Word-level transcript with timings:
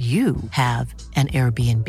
you 0.00 0.36
have 0.52 0.94
an 1.14 1.28
Airbnb. 1.28 1.86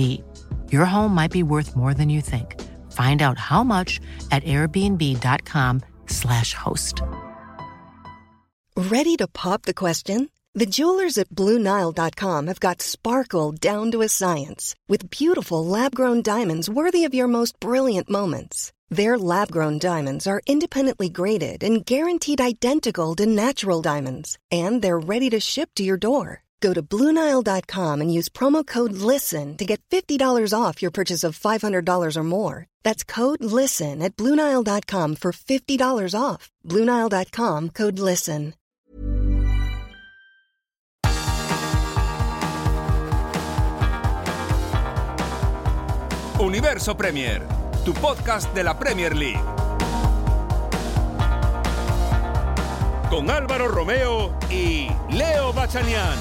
Your 0.70 0.84
home 0.84 1.16
might 1.16 1.32
be 1.32 1.44
worth 1.44 1.78
more 1.78 1.94
than 1.94 2.10
you 2.10 2.20
think. 2.20 2.60
Find 2.92 3.22
out 3.22 3.38
how 3.38 3.64
much 3.64 4.02
at 4.32 4.44
airbnb.com/slash 4.44 6.54
host. 6.54 7.02
Ready 8.76 9.16
to 9.16 9.28
pop 9.28 9.62
the 9.62 9.74
question? 9.74 10.30
The 10.54 10.66
jewelers 10.66 11.18
at 11.18 11.30
BlueNile.com 11.30 12.48
have 12.48 12.60
got 12.60 12.82
sparkle 12.82 13.54
down 13.54 13.92
to 13.92 14.02
a 14.02 14.10
science 14.10 14.76
with 14.90 15.10
beautiful 15.10 15.66
lab 15.66 15.96
grown 15.96 16.22
diamonds 16.22 16.70
worthy 16.70 17.06
of 17.06 17.14
your 17.14 17.28
most 17.28 17.58
brilliant 17.62 18.10
moments. 18.10 18.74
Their 18.90 19.18
lab 19.18 19.52
grown 19.52 19.80
diamonds 19.80 20.28
are 20.28 20.42
independently 20.46 21.08
graded 21.08 21.64
and 21.64 21.86
guaranteed 21.86 22.42
identical 22.42 23.16
to 23.16 23.26
natural 23.26 23.82
diamonds, 23.82 24.38
and 24.52 24.82
they're 24.82 25.00
ready 25.00 25.30
to 25.30 25.40
ship 25.40 25.70
to 25.76 25.84
your 25.84 25.96
door. 25.96 26.44
Go 26.62 26.74
to 26.74 26.82
Bluenile.com 26.84 28.02
and 28.02 28.14
use 28.14 28.30
promo 28.30 28.66
code 28.66 28.94
LISTEN 28.94 29.58
to 29.58 29.66
get 29.66 29.82
$50 29.90 30.54
off 30.54 30.82
your 30.82 30.92
purchase 30.92 31.24
of 31.24 31.38
$500 31.38 32.18
or 32.18 32.24
more. 32.24 32.68
That's 32.84 33.04
code 33.04 33.44
LISTEN 33.44 34.02
at 34.02 34.16
Bluenile.com 34.16 35.16
for 35.16 35.32
$50 35.32 36.16
off. 36.16 36.50
Bluenile.com 36.64 37.70
code 37.70 38.00
LISTEN. 38.00 38.54
Universo 46.42 46.98
Premier, 46.98 47.44
tu 47.86 47.94
podcast 47.94 48.52
de 48.56 48.64
la 48.64 48.74
Premier 48.80 49.16
League. 49.16 49.40
Con 53.12 53.30
Álvaro 53.30 53.68
Romeo 53.68 54.34
y 54.50 54.90
Leo 55.12 55.54
Bachanian. 55.54 56.18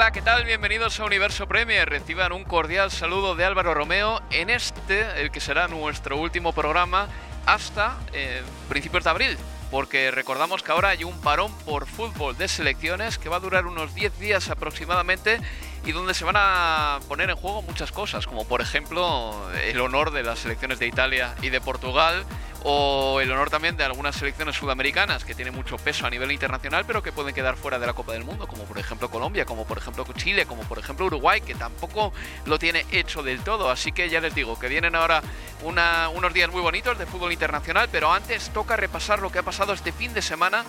Hola, 0.00 0.12
¿qué 0.12 0.22
tal? 0.22 0.46
Bienvenidos 0.46 0.98
a 0.98 1.04
Universo 1.04 1.46
Premier. 1.46 1.86
Reciban 1.86 2.32
un 2.32 2.44
cordial 2.44 2.90
saludo 2.90 3.34
de 3.34 3.44
Álvaro 3.44 3.74
Romeo 3.74 4.22
en 4.30 4.48
este, 4.48 5.20
el 5.20 5.30
que 5.30 5.40
será 5.40 5.68
nuestro 5.68 6.16
último 6.16 6.54
programa 6.54 7.06
hasta 7.44 7.98
eh, 8.14 8.40
principios 8.70 9.04
de 9.04 9.10
abril. 9.10 9.36
Porque 9.70 10.10
recordamos 10.10 10.62
que 10.62 10.72
ahora 10.72 10.88
hay 10.88 11.04
un 11.04 11.20
parón 11.20 11.52
por 11.66 11.86
fútbol 11.86 12.34
de 12.38 12.48
selecciones 12.48 13.18
que 13.18 13.28
va 13.28 13.36
a 13.36 13.40
durar 13.40 13.66
unos 13.66 13.94
10 13.94 14.18
días 14.18 14.48
aproximadamente 14.48 15.38
y 15.84 15.92
donde 15.92 16.14
se 16.14 16.24
van 16.24 16.36
a 16.38 17.00
poner 17.06 17.28
en 17.28 17.36
juego 17.36 17.60
muchas 17.60 17.92
cosas, 17.92 18.26
como 18.26 18.48
por 18.48 18.62
ejemplo 18.62 19.34
el 19.66 19.78
honor 19.82 20.12
de 20.12 20.22
las 20.22 20.38
selecciones 20.38 20.78
de 20.78 20.86
Italia 20.86 21.34
y 21.42 21.50
de 21.50 21.60
Portugal, 21.60 22.24
o 22.64 23.20
el 23.20 23.30
honor 23.32 23.50
también 23.50 23.76
de 23.76 23.84
algunas 23.84 24.16
selecciones 24.16 24.56
sudamericanas 24.56 25.24
que 25.24 25.34
tienen 25.34 25.54
mucho 25.54 25.76
peso 25.76 26.06
a 26.06 26.10
nivel 26.10 26.30
internacional, 26.32 26.84
pero 26.86 27.02
que 27.02 27.12
pueden 27.12 27.34
quedar 27.34 27.56
fuera 27.56 27.78
de 27.78 27.86
la 27.86 27.92
Copa 27.92 28.12
del 28.12 28.24
Mundo, 28.24 28.46
como 28.46 28.64
por 28.64 28.78
ejemplo 28.78 29.10
Colombia, 29.10 29.44
como 29.44 29.66
por 29.66 29.78
ejemplo 29.78 30.04
Chile, 30.14 30.46
como 30.46 30.62
por 30.62 30.78
ejemplo 30.78 31.06
Uruguay, 31.06 31.40
que 31.40 31.54
tampoco 31.54 32.12
lo 32.44 32.58
tiene 32.58 32.84
hecho 32.90 33.22
del 33.22 33.40
todo. 33.40 33.70
Así 33.70 33.92
que 33.92 34.10
ya 34.10 34.20
les 34.20 34.34
digo 34.34 34.58
que 34.58 34.68
vienen 34.68 34.94
ahora 34.94 35.22
unos 35.62 36.34
días 36.34 36.50
muy 36.50 36.60
bonitos 36.60 36.98
de 36.98 37.06
fútbol 37.06 37.32
internacional, 37.32 37.88
pero 37.90 38.12
antes 38.12 38.50
toca 38.50 38.76
repasar 38.76 39.20
lo 39.20 39.30
que 39.30 39.38
ha 39.38 39.42
pasado 39.42 39.72
este 39.72 39.92
fin 39.92 40.12
de 40.12 40.22
semana 40.22 40.64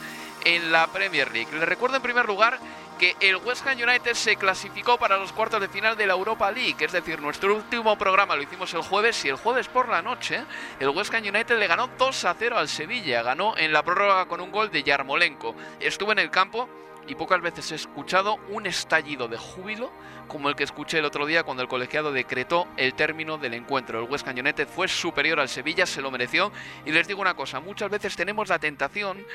en 0.46 0.72
la 0.72 0.88
Premier 0.88 1.32
League. 1.32 1.52
Les 1.54 1.68
recuerdo 1.68 1.98
en 1.98 2.02
primer 2.02 2.26
lugar 2.26 2.60
que 3.02 3.16
el 3.20 3.38
West 3.38 3.66
Ham 3.66 3.80
United 3.82 4.14
se 4.14 4.36
clasificó 4.36 4.98
para 4.98 5.18
los 5.18 5.32
cuartos 5.32 5.60
de 5.60 5.68
final 5.68 5.98
de 5.98 6.06
la 6.06 6.14
Europa 6.14 6.52
League. 6.52 6.76
Es 6.80 6.92
decir, 6.92 7.20
nuestro 7.20 7.56
último 7.56 7.98
programa 7.98 8.36
lo 8.36 8.44
hicimos 8.44 8.74
el 8.76 8.82
jueves 8.82 9.26
y 9.26 9.30
el 9.30 9.38
jueves 9.38 9.68
por 9.68 9.90
la 9.90 10.04
noche 10.04 10.44
el 10.80 10.90
West 10.90 11.14
Ham 11.14 11.24
United 11.24 11.58
le 11.58 11.66
ganó 11.66 11.88
2 11.98 12.26
a 12.26 12.36
0 12.38 12.58
al 12.58 12.70
Sevilla. 12.70 13.24
Ganó 13.24 13.58
en 13.58 13.74
la 13.74 13.84
prórroga 13.84 14.28
con 14.28 14.40
un 14.40 14.52
gol 14.52 14.70
de 14.70 14.84
Yarmolenko. 14.84 15.56
Estuvo 15.80 16.12
en 16.12 16.20
el 16.20 16.30
campo 16.30 16.70
y 17.08 17.16
pocas 17.16 17.42
veces 17.42 17.72
he 17.72 17.76
escuchado 17.76 18.38
un 18.50 18.66
estallido 18.66 19.28
de 19.28 19.38
júbilo 19.38 19.92
como 20.28 20.48
el 20.48 20.56
que 20.56 20.64
escuché 20.64 21.00
el 21.00 21.06
otro 21.06 21.26
día 21.26 21.44
cuando 21.44 21.62
el 21.62 21.68
colegiado 21.68 22.14
decretó 22.14 22.66
el 22.78 22.94
término 22.94 23.38
del 23.38 23.54
encuentro. 23.54 24.00
El 24.00 24.08
Ham 24.08 24.38
United 24.38 24.68
fue 24.68 24.88
superior 24.88 25.42
al 25.42 25.50
Sevilla, 25.50 25.86
se 25.86 26.02
lo 26.02 26.10
mereció. 26.10 26.54
Y 26.86 26.92
les 26.92 27.06
digo 27.06 27.20
una 27.20 27.34
cosa, 27.34 27.60
muchas 27.60 27.90
veces 27.90 28.16
tenemos 28.16 28.48
la 28.48 28.58
tentación 28.58 29.26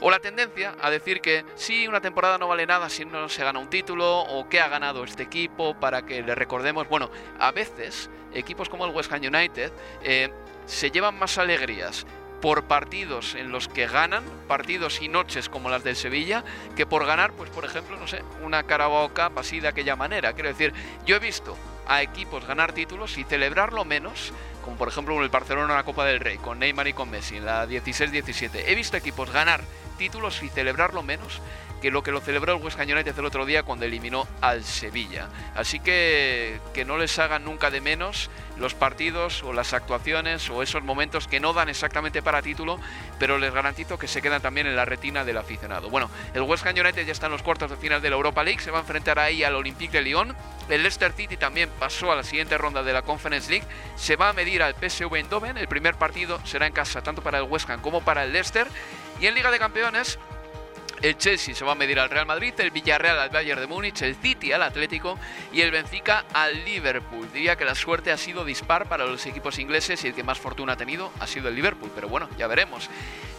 o 0.00 0.10
la 0.10 0.20
tendencia 0.20 0.76
a 0.80 0.90
decir 0.90 1.20
que 1.20 1.44
sí, 1.56 1.88
una 1.88 2.00
temporada 2.00 2.38
no 2.38 2.46
vale 2.46 2.66
nada 2.66 2.88
si 2.88 3.04
no 3.04 3.28
se 3.28 3.42
gana 3.42 3.58
un 3.58 3.68
título 3.68 4.20
o 4.20 4.48
que 4.48 4.60
ha 4.60 4.68
ganado 4.68 5.02
este 5.02 5.24
equipo 5.24 5.74
para 5.74 6.06
que 6.06 6.22
le 6.22 6.36
recordemos. 6.36 6.88
Bueno, 6.88 7.10
a 7.40 7.50
veces 7.50 8.08
equipos 8.32 8.68
como 8.68 8.86
el 8.86 8.94
West 8.94 9.12
Ham 9.12 9.22
United 9.22 9.72
eh, 10.02 10.32
se 10.66 10.90
llevan 10.92 11.18
más 11.18 11.36
alegrías 11.36 12.06
por 12.44 12.64
partidos 12.64 13.34
en 13.36 13.50
los 13.52 13.68
que 13.68 13.86
ganan, 13.86 14.22
partidos 14.46 15.00
y 15.00 15.08
noches 15.08 15.48
como 15.48 15.70
las 15.70 15.82
del 15.82 15.96
Sevilla, 15.96 16.44
que 16.76 16.84
por 16.84 17.06
ganar, 17.06 17.32
pues 17.32 17.48
por 17.48 17.64
ejemplo, 17.64 17.96
no 17.96 18.06
sé, 18.06 18.22
una 18.42 18.64
Carabao 18.64 19.08
Cup 19.14 19.38
así 19.38 19.60
de 19.60 19.68
aquella 19.68 19.96
manera. 19.96 20.34
Quiero 20.34 20.50
decir, 20.50 20.74
yo 21.06 21.16
he 21.16 21.20
visto 21.20 21.56
a 21.88 22.02
equipos 22.02 22.46
ganar 22.46 22.74
títulos 22.74 23.16
y 23.16 23.24
celebrarlo 23.24 23.86
menos, 23.86 24.34
como 24.62 24.76
por 24.76 24.88
ejemplo 24.88 25.22
el 25.22 25.30
Barcelona 25.30 25.72
en 25.72 25.78
la 25.78 25.84
Copa 25.84 26.04
del 26.04 26.20
Rey, 26.20 26.36
con 26.36 26.58
Neymar 26.58 26.86
y 26.86 26.92
con 26.92 27.08
Messi, 27.08 27.38
en 27.38 27.46
la 27.46 27.66
16-17. 27.66 28.64
He 28.66 28.74
visto 28.74 28.98
equipos 28.98 29.30
ganar 29.32 29.62
títulos 29.96 30.42
y 30.42 30.50
celebrarlo 30.50 31.02
menos 31.02 31.40
que 31.80 31.90
lo 31.90 32.02
que 32.02 32.12
lo 32.12 32.20
celebró 32.20 32.56
el 32.56 32.62
West 32.62 32.78
Ham 32.78 32.88
United 32.88 33.18
el 33.18 33.24
otro 33.26 33.44
día 33.44 33.62
cuando 33.62 33.84
eliminó 33.84 34.26
al 34.40 34.64
Sevilla. 34.64 35.28
Así 35.54 35.80
que 35.80 36.58
que 36.72 36.84
no 36.84 36.96
les 36.98 37.18
hagan 37.18 37.44
nunca 37.44 37.70
de 37.70 37.80
menos 37.80 38.30
los 38.58 38.74
partidos 38.74 39.42
o 39.42 39.52
las 39.52 39.72
actuaciones 39.72 40.48
o 40.50 40.62
esos 40.62 40.82
momentos 40.82 41.28
que 41.28 41.40
no 41.40 41.52
dan 41.52 41.68
exactamente 41.68 42.22
para 42.22 42.42
título, 42.42 42.78
pero 43.18 43.38
les 43.38 43.52
garantizo 43.52 43.98
que 43.98 44.08
se 44.08 44.22
quedan 44.22 44.42
también 44.42 44.66
en 44.66 44.76
la 44.76 44.84
retina 44.84 45.24
del 45.24 45.38
aficionado. 45.38 45.90
Bueno, 45.90 46.10
el 46.34 46.42
West 46.42 46.66
Ham 46.66 46.74
United 46.78 47.06
ya 47.06 47.12
está 47.12 47.26
en 47.26 47.32
los 47.32 47.42
cuartos 47.42 47.70
de 47.70 47.76
final 47.76 48.00
de 48.00 48.10
la 48.10 48.16
Europa 48.16 48.44
League, 48.44 48.60
se 48.60 48.70
va 48.70 48.78
a 48.78 48.80
enfrentar 48.82 49.18
ahí 49.18 49.44
al 49.44 49.54
Olympique 49.54 49.98
de 49.98 50.02
Lyon. 50.02 50.36
El 50.68 50.82
Leicester 50.82 51.12
City 51.12 51.36
también 51.36 51.68
pasó 51.78 52.10
a 52.12 52.16
la 52.16 52.22
siguiente 52.22 52.56
ronda 52.56 52.82
de 52.82 52.92
la 52.92 53.02
Conference 53.02 53.50
League, 53.50 53.66
se 53.96 54.16
va 54.16 54.30
a 54.30 54.32
medir 54.32 54.62
al 54.62 54.74
PSV 54.74 55.14
Eindhoven, 55.14 55.58
el 55.58 55.68
primer 55.68 55.94
partido 55.96 56.40
será 56.44 56.66
en 56.66 56.72
casa 56.72 57.02
tanto 57.02 57.22
para 57.22 57.38
el 57.38 57.44
West 57.44 57.68
Ham 57.68 57.80
como 57.80 58.02
para 58.02 58.24
el 58.24 58.32
Leicester. 58.32 58.66
Y 59.20 59.26
en 59.26 59.34
Liga 59.34 59.50
de 59.52 59.58
Campeones, 59.58 60.18
el 61.02 61.16
Chelsea 61.18 61.54
se 61.54 61.64
va 61.64 61.72
a 61.72 61.74
medir 61.74 61.98
al 61.98 62.10
Real 62.10 62.26
Madrid, 62.26 62.54
el 62.58 62.70
Villarreal 62.70 63.18
al 63.18 63.30
Bayern 63.30 63.60
de 63.60 63.66
Múnich, 63.66 64.02
el 64.02 64.16
City 64.16 64.52
al 64.52 64.62
Atlético 64.62 65.18
y 65.52 65.60
el 65.60 65.70
Benfica 65.70 66.24
al 66.32 66.64
Liverpool. 66.64 67.28
Diría 67.32 67.56
que 67.56 67.64
la 67.64 67.74
suerte 67.74 68.12
ha 68.12 68.16
sido 68.16 68.44
dispar 68.44 68.88
para 68.88 69.04
los 69.04 69.26
equipos 69.26 69.58
ingleses 69.58 70.04
y 70.04 70.08
el 70.08 70.14
que 70.14 70.22
más 70.22 70.38
fortuna 70.38 70.74
ha 70.74 70.76
tenido 70.76 71.12
ha 71.20 71.26
sido 71.26 71.48
el 71.48 71.54
Liverpool, 71.54 71.90
pero 71.94 72.08
bueno, 72.08 72.28
ya 72.38 72.46
veremos. 72.46 72.88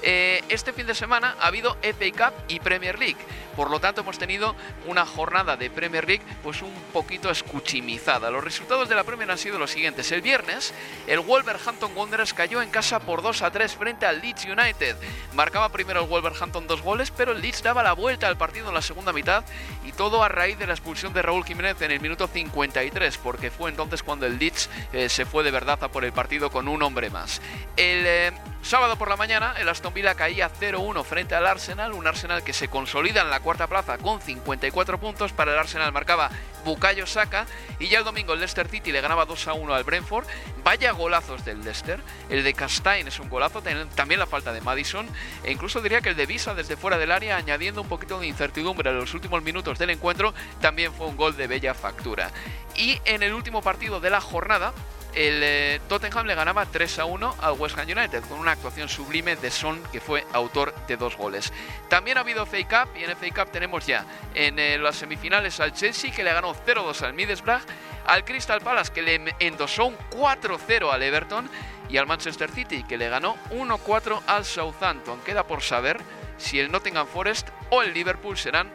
Eh, 0.08 0.44
este 0.50 0.72
fin 0.72 0.86
de 0.86 0.94
semana 0.94 1.36
ha 1.40 1.48
habido 1.48 1.78
FA 1.82 2.12
Cup 2.12 2.44
y 2.48 2.60
Premier 2.60 3.00
League, 3.00 3.18
por 3.56 3.72
lo 3.72 3.80
tanto 3.80 4.02
hemos 4.02 4.20
tenido 4.20 4.56
una 4.86 5.04
jornada 5.04 5.58
de 5.58 5.72
Premier 5.72 6.06
League 6.06 6.22
pues 6.44 6.62
un 6.62 6.74
poquito 6.94 7.32
escuchimizada. 7.32 8.30
Los 8.30 8.44
resultados 8.44 8.88
de 8.88 8.94
la 8.94 9.04
Premier 9.04 9.32
han 9.32 9.40
sido 9.40 9.58
los 9.58 9.72
siguientes. 9.72 10.12
El 10.12 10.22
viernes, 10.22 10.74
el 11.08 11.22
Wolverhampton 11.22 11.96
Wanderers 11.96 12.34
cayó 12.34 12.62
en 12.62 12.70
casa 12.70 13.00
por 13.00 13.24
2 13.24 13.42
a 13.42 13.52
3 13.52 13.76
frente 13.76 14.06
al 14.06 14.22
Leeds 14.22 14.46
United. 14.46 14.96
Marcaba 15.34 15.70
primero 15.70 16.02
el 16.02 16.08
Wolverhampton 16.08 16.68
dos 16.68 16.84
goles, 16.84 17.12
pero 17.12 17.32
el 17.32 17.42
Leeds 17.46 17.62
daba 17.62 17.84
la 17.84 17.94
vuelta 17.94 18.28
al 18.28 18.38
partido 18.38 18.70
en 18.70 18.74
la 18.74 18.82
segunda 18.82 19.14
mitad 19.14 19.44
y 19.86 19.92
todo 19.92 20.24
a 20.24 20.30
raíz 20.30 20.58
de 20.58 20.66
la 20.66 20.74
expulsión 20.74 21.14
de 21.14 21.22
Raúl 21.22 21.46
Jiménez 21.46 21.80
en 21.84 21.92
el 21.92 22.00
minuto 22.00 22.28
53, 22.28 23.20
porque 23.20 23.52
fue 23.52 23.70
entonces 23.70 24.02
cuando 24.02 24.26
el 24.26 24.40
Leeds 24.40 24.68
eh, 24.94 25.10
se 25.10 25.26
fue 25.26 25.44
de 25.44 25.52
verdad 25.52 25.78
a 25.84 25.90
por 25.90 26.06
el 26.06 26.12
partido 26.12 26.50
con 26.50 26.68
un 26.68 26.82
hombre 26.82 27.12
más. 27.12 27.44
El 27.78 28.04
eh, 28.08 28.32
sábado 28.64 28.96
por 28.96 29.10
la 29.10 29.16
mañana 29.16 29.54
el 29.60 29.70
Aston 29.70 29.94
Villa 29.94 30.16
caía 30.16 30.50
0-1 30.50 31.04
frente 31.04 31.36
al 31.36 31.46
Arsenal, 31.46 31.94
un 31.94 32.08
Arsenal 32.08 32.44
que 32.44 32.52
se 32.52 32.68
consolida 32.68 33.22
en 33.22 33.30
la 33.30 33.42
cuarta 33.42 33.68
plaza 33.68 34.00
con 34.00 34.20
54 34.20 35.00
puntos, 35.00 35.32
para 35.32 35.54
el 35.54 35.60
Arsenal 35.60 35.92
marcaba 35.92 36.32
Bukayo 36.64 37.06
Saka 37.06 37.46
y 37.78 37.90
ya 37.90 38.00
el 38.00 38.06
domingo 38.06 38.34
el 38.34 38.40
Leicester 38.40 38.68
City 38.68 38.92
le 38.92 39.02
ganaba 39.02 39.28
2-1 39.28 39.72
al 39.72 39.84
Brentford. 39.84 40.26
Vaya 40.64 40.94
golazos 40.94 41.46
del 41.46 41.64
Leicester, 41.64 42.00
el 42.30 42.44
de 42.44 42.54
Castain 42.56 43.08
es 43.08 43.20
un 43.20 43.30
golazo, 43.30 43.62
también 43.94 44.20
la 44.20 44.26
falta 44.26 44.52
de 44.52 44.62
Madison 44.62 45.08
e 45.44 45.52
incluso 45.52 45.80
diría 45.80 46.02
que 46.02 46.10
el 46.10 46.16
de 46.16 46.26
Visa 46.26 46.56
desde 46.56 46.76
fuera 46.76 46.98
del 46.98 47.12
área 47.12 47.35
añadiendo 47.38 47.82
un 47.82 47.88
poquito 47.88 48.20
de 48.20 48.28
incertidumbre 48.28 48.90
en 48.90 48.98
los 48.98 49.14
últimos 49.14 49.42
minutos 49.42 49.78
del 49.78 49.92
encuentro, 49.92 50.34
también 50.62 50.94
fue 50.94 51.08
un 51.08 51.18
gol 51.18 51.36
de 51.36 51.48
bella 51.48 51.74
factura. 51.74 52.32
Y 52.76 53.00
en 53.06 53.24
el 53.24 53.34
último 53.34 53.62
partido 53.62 54.00
de 54.00 54.10
la 54.10 54.22
jornada, 54.22 54.74
el 55.16 55.42
eh, 55.44 55.82
Tottenham 55.88 56.28
le 56.28 56.36
ganaba 56.36 56.66
3 56.66 57.00
a 57.00 57.06
1 57.06 57.36
al 57.40 57.54
West 57.54 57.78
Ham 57.78 57.88
United 57.88 58.22
con 58.26 58.38
una 58.38 58.52
actuación 58.52 58.90
sublime 58.90 59.38
de 59.38 59.50
Son 59.50 59.82
que 59.92 60.02
fue 60.02 60.26
autor 60.34 60.76
de 60.88 60.98
dos 60.98 61.16
goles. 61.16 61.54
También 61.88 62.18
ha 62.18 62.22
habido 62.22 62.46
FA 62.46 62.58
Cup 62.68 62.98
y 62.98 63.06
en 63.06 63.12
FA 63.16 63.28
Cup 63.34 63.52
tenemos 63.52 63.86
ya 63.86 64.06
en 64.34 64.60
eh, 64.60 64.78
las 64.78 64.98
semifinales 64.98 65.60
al 65.62 65.74
Chelsea 65.74 66.12
que 66.12 66.24
le 66.24 66.34
ganó 66.34 66.54
0-2 66.54 67.02
al 67.04 67.14
Middlesbrough, 67.14 67.62
al 68.08 68.26
Crystal 68.26 68.60
Palace 68.60 68.92
que 68.92 69.02
le 69.02 69.36
endosó 69.40 69.86
un 69.86 69.98
4-0 70.12 70.92
al 70.92 71.02
Everton 71.02 71.50
y 71.88 71.96
al 71.98 72.08
Manchester 72.08 72.52
City 72.52 72.84
que 72.84 72.98
le 72.98 73.08
ganó 73.08 73.38
1-4 73.52 74.22
al 74.28 74.44
Southampton. 74.44 75.22
Queda 75.22 75.48
por 75.48 75.62
saber 75.62 76.02
si 76.38 76.60
el 76.60 76.72
Nottingham 76.72 77.08
Forest 77.08 77.50
o 77.70 77.82
el 77.82 77.94
Liverpool 77.94 78.38
serán 78.38 78.72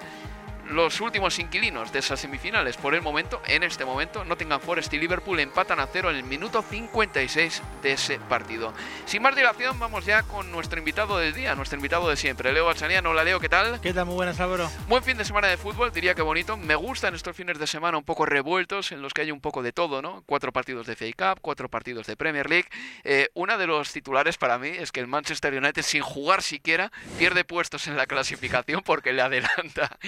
los 0.71 1.01
últimos 1.01 1.39
inquilinos 1.39 1.93
de 1.93 1.99
esas 1.99 2.21
semifinales. 2.21 2.77
Por 2.77 2.95
el 2.95 3.03
momento, 3.03 3.43
en 3.47 3.63
este 3.65 3.85
momento, 3.85 4.25
Nottingham 4.25 4.61
Forest 4.61 4.93
y 4.95 4.99
Liverpool 4.99 5.41
empatan 5.41 5.81
a 5.81 5.87
cero 5.87 6.11
en 6.11 6.17
el 6.17 6.23
minuto 6.23 6.63
56 6.63 7.63
de 7.83 7.93
ese 7.93 8.19
partido. 8.21 8.73
Sin 9.05 9.23
más 9.23 9.35
dilación, 9.35 9.79
vamos 9.79 10.07
ya 10.07 10.23
con 10.23 10.51
nuestro 10.53 10.79
invitado 10.79 11.19
del 11.19 11.35
día, 11.35 11.55
nuestro 11.57 11.77
invitado 11.77 12.09
de 12.09 12.17
siempre, 12.17 12.53
Leo 12.53 12.67
Bachaniano. 12.67 13.11
Hola 13.11 13.25
Leo, 13.25 13.41
¿qué 13.41 13.49
tal? 13.49 13.81
¿Qué 13.81 13.93
tal? 13.93 14.07
Muy 14.07 14.15
buenas, 14.15 14.39
Álvaro. 14.39 14.71
Buen 14.89 15.03
fin 15.03 15.19
de 15.19 15.25
semana 15.25 15.49
de 15.49 15.57
fútbol, 15.57 15.93
diría 15.93 16.15
que 16.15 16.23
bonito. 16.23 16.57
Me 16.57 16.77
gustan 16.77 17.15
estos 17.15 17.37
fines 17.37 17.59
de 17.59 17.67
semana 17.67 17.99
un 17.99 18.05
poco 18.05 18.25
revueltos, 18.25 18.93
en 18.93 19.03
los 19.03 19.13
que 19.13 19.23
hay 19.23 19.33
un 19.33 19.41
poco 19.41 19.63
de 19.63 19.73
todo, 19.73 20.03
¿no? 20.03 20.23
Cuatro 20.27 20.53
partidos 20.53 20.87
de 20.87 20.95
FA 20.95 21.07
Cup, 21.17 21.41
cuatro 21.43 21.69
partidos 21.69 22.07
de 22.07 22.17
Premier 22.17 22.49
League. 22.49 22.69
Eh, 23.03 23.29
una 23.35 23.59
de 23.59 23.67
los 23.67 23.93
titulares 23.93 24.39
para 24.39 24.59
mí 24.59 24.69
es 24.69 24.93
que 24.93 25.01
el 25.01 25.09
Manchester 25.09 25.53
United, 25.53 25.83
sin 25.83 26.03
jugar 26.03 26.43
siquiera, 26.43 26.93
pierde 27.19 27.45
puestos 27.45 27.89
en 27.89 27.97
la 27.97 28.07
clasificación 28.07 28.83
porque 28.85 29.13
le 29.13 29.23
adelanta 29.23 29.99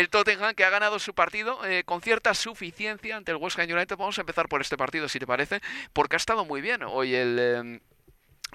el 0.00 0.08
Tottenham 0.08 0.54
que 0.54 0.64
ha 0.64 0.70
ganado 0.70 0.98
su 0.98 1.14
partido 1.14 1.64
eh, 1.66 1.84
con 1.84 2.00
cierta 2.00 2.34
suficiencia 2.34 3.16
ante 3.16 3.32
el 3.32 3.36
West 3.36 3.58
Ham 3.58 3.70
United. 3.70 3.96
Vamos 3.96 4.18
a 4.18 4.22
empezar 4.22 4.48
por 4.48 4.60
este 4.60 4.76
partido, 4.76 5.08
si 5.08 5.18
te 5.18 5.26
parece, 5.26 5.60
porque 5.92 6.16
ha 6.16 6.18
estado 6.18 6.44
muy 6.44 6.60
bien 6.60 6.82
hoy 6.82 7.14
el... 7.14 7.36
Eh, 7.38 7.80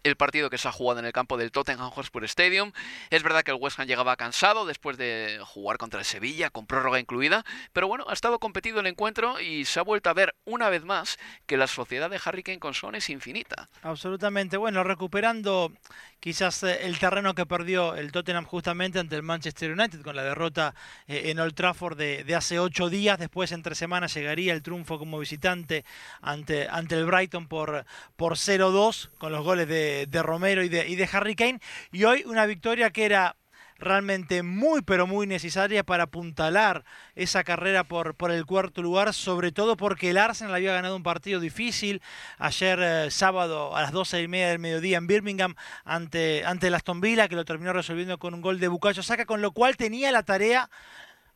el 0.06 0.16
partido 0.16 0.50
que 0.50 0.58
se 0.58 0.68
ha 0.68 0.72
jugado 0.72 1.00
en 1.00 1.06
el 1.06 1.14
campo 1.14 1.36
del 1.36 1.52
Tottenham 1.52 1.90
Hotspur 1.90 2.24
Stadium. 2.26 2.72
Es 3.10 3.24
verdad 3.24 3.44
que 3.44 3.52
el 3.52 3.58
West 3.60 3.80
Ham 3.80 3.88
llegaba 3.88 4.16
cansado 4.16 4.66
después 4.66 4.98
de 4.98 5.40
jugar 5.44 5.78
contra 5.78 6.00
el 6.00 6.06
Sevilla, 6.06 6.52
con 6.52 6.68
prórroga 6.68 7.00
incluida, 7.00 7.44
pero 7.74 7.88
bueno, 7.88 8.06
ha 8.08 8.14
estado 8.14 8.40
competido 8.40 8.80
el 8.80 8.88
encuentro 8.88 9.40
y 9.40 9.66
se 9.66 9.80
ha 9.80 9.84
vuelto 9.84 10.10
a 10.10 10.14
ver 10.14 10.36
una 10.46 10.70
vez 10.70 10.86
más 10.86 11.18
que 11.48 11.58
la 11.58 11.66
sociedad 11.66 12.10
de 12.10 12.20
Harry 12.24 12.44
Kane 12.44 12.60
con 12.60 12.76
Son 12.76 12.94
es 12.94 13.10
infinita. 13.10 13.68
Absolutamente, 13.82 14.58
bueno, 14.58 14.84
recuperando 14.84 15.72
quizás 16.20 16.62
eh, 16.64 16.86
el 16.86 17.00
terreno 17.00 17.34
que 17.34 17.46
perdió 17.48 17.96
el 17.96 18.12
Tottenham 18.12 18.46
justamente 18.46 19.00
ante 19.00 19.16
el 19.16 19.24
Manchester 19.24 19.72
United 19.72 20.02
con 20.02 20.16
la 20.16 20.24
derrota 20.24 20.76
eh, 21.08 21.32
en 21.32 21.40
Old 21.40 21.56
Trafford 21.56 21.98
de, 21.98 22.36
hace 22.36 22.60
ocho 22.60 22.90
días, 22.90 23.18
después 23.18 23.52
entre 23.52 23.74
semanas 23.74 24.14
llegaría 24.14 24.54
el 24.54 24.62
triunfo 24.62 25.00
como 25.00 25.18
visitante 25.18 25.84
ante, 26.22 26.68
ante 26.70 26.96
el 26.96 27.06
Brighton 27.06 27.48
por, 27.48 27.86
por 28.16 28.34
0-2 28.34 29.10
con 29.18 29.32
los 29.32 29.44
goles 29.44 29.68
de 29.68 29.95
de, 30.08 30.24
Romero 30.24 30.64
y 30.64 30.70
de, 30.70 30.88
y 30.88 30.96
de 30.96 31.10
Harry 31.12 31.36
Kane. 31.36 31.60
Y 31.92 32.04
hoy 32.04 32.24
una 32.26 32.46
victoria 32.46 32.90
que 32.92 33.06
era 33.06 33.36
realmente 33.78 34.44
muy 34.44 34.82
pero 34.82 35.06
muy 35.08 35.28
necesaria 35.28 35.84
para 35.84 36.04
apuntalar 36.04 36.86
esa 37.16 37.44
carrera 37.44 37.84
por, 37.84 38.16
por 38.16 38.32
el 38.32 38.46
cuarto 38.46 38.82
lugar, 38.82 39.14
sobre 39.14 39.52
todo 39.52 39.78
porque 39.78 40.10
el 40.10 40.18
Arsenal 40.18 40.56
había 40.56 40.74
ganado 40.74 40.96
un 40.96 41.04
partido 41.04 41.40
difícil 41.40 42.02
ayer 42.38 42.80
eh, 42.82 43.12
sábado 43.12 43.76
a 43.76 43.82
las 43.82 43.92
12 43.92 44.22
y 44.22 44.28
media 44.28 44.50
del 44.50 44.60
mediodía 44.60 44.98
en 44.98 45.08
Birmingham 45.08 45.56
ante, 45.84 46.46
ante 46.46 46.68
el 46.68 46.76
Aston 46.76 47.02
Villa, 47.02 47.28
que 47.28 47.36
lo 47.36 47.46
terminó 47.46 47.74
resolviendo 47.74 48.18
con 48.18 48.34
un 48.34 48.42
gol 48.42 48.60
de 48.60 48.68
Bukayo 48.68 49.04
Saka, 49.04 49.26
con 49.26 49.42
lo 49.42 49.52
cual 49.52 49.76
tenía 49.76 50.12
la 50.12 50.24
tarea 50.24 50.70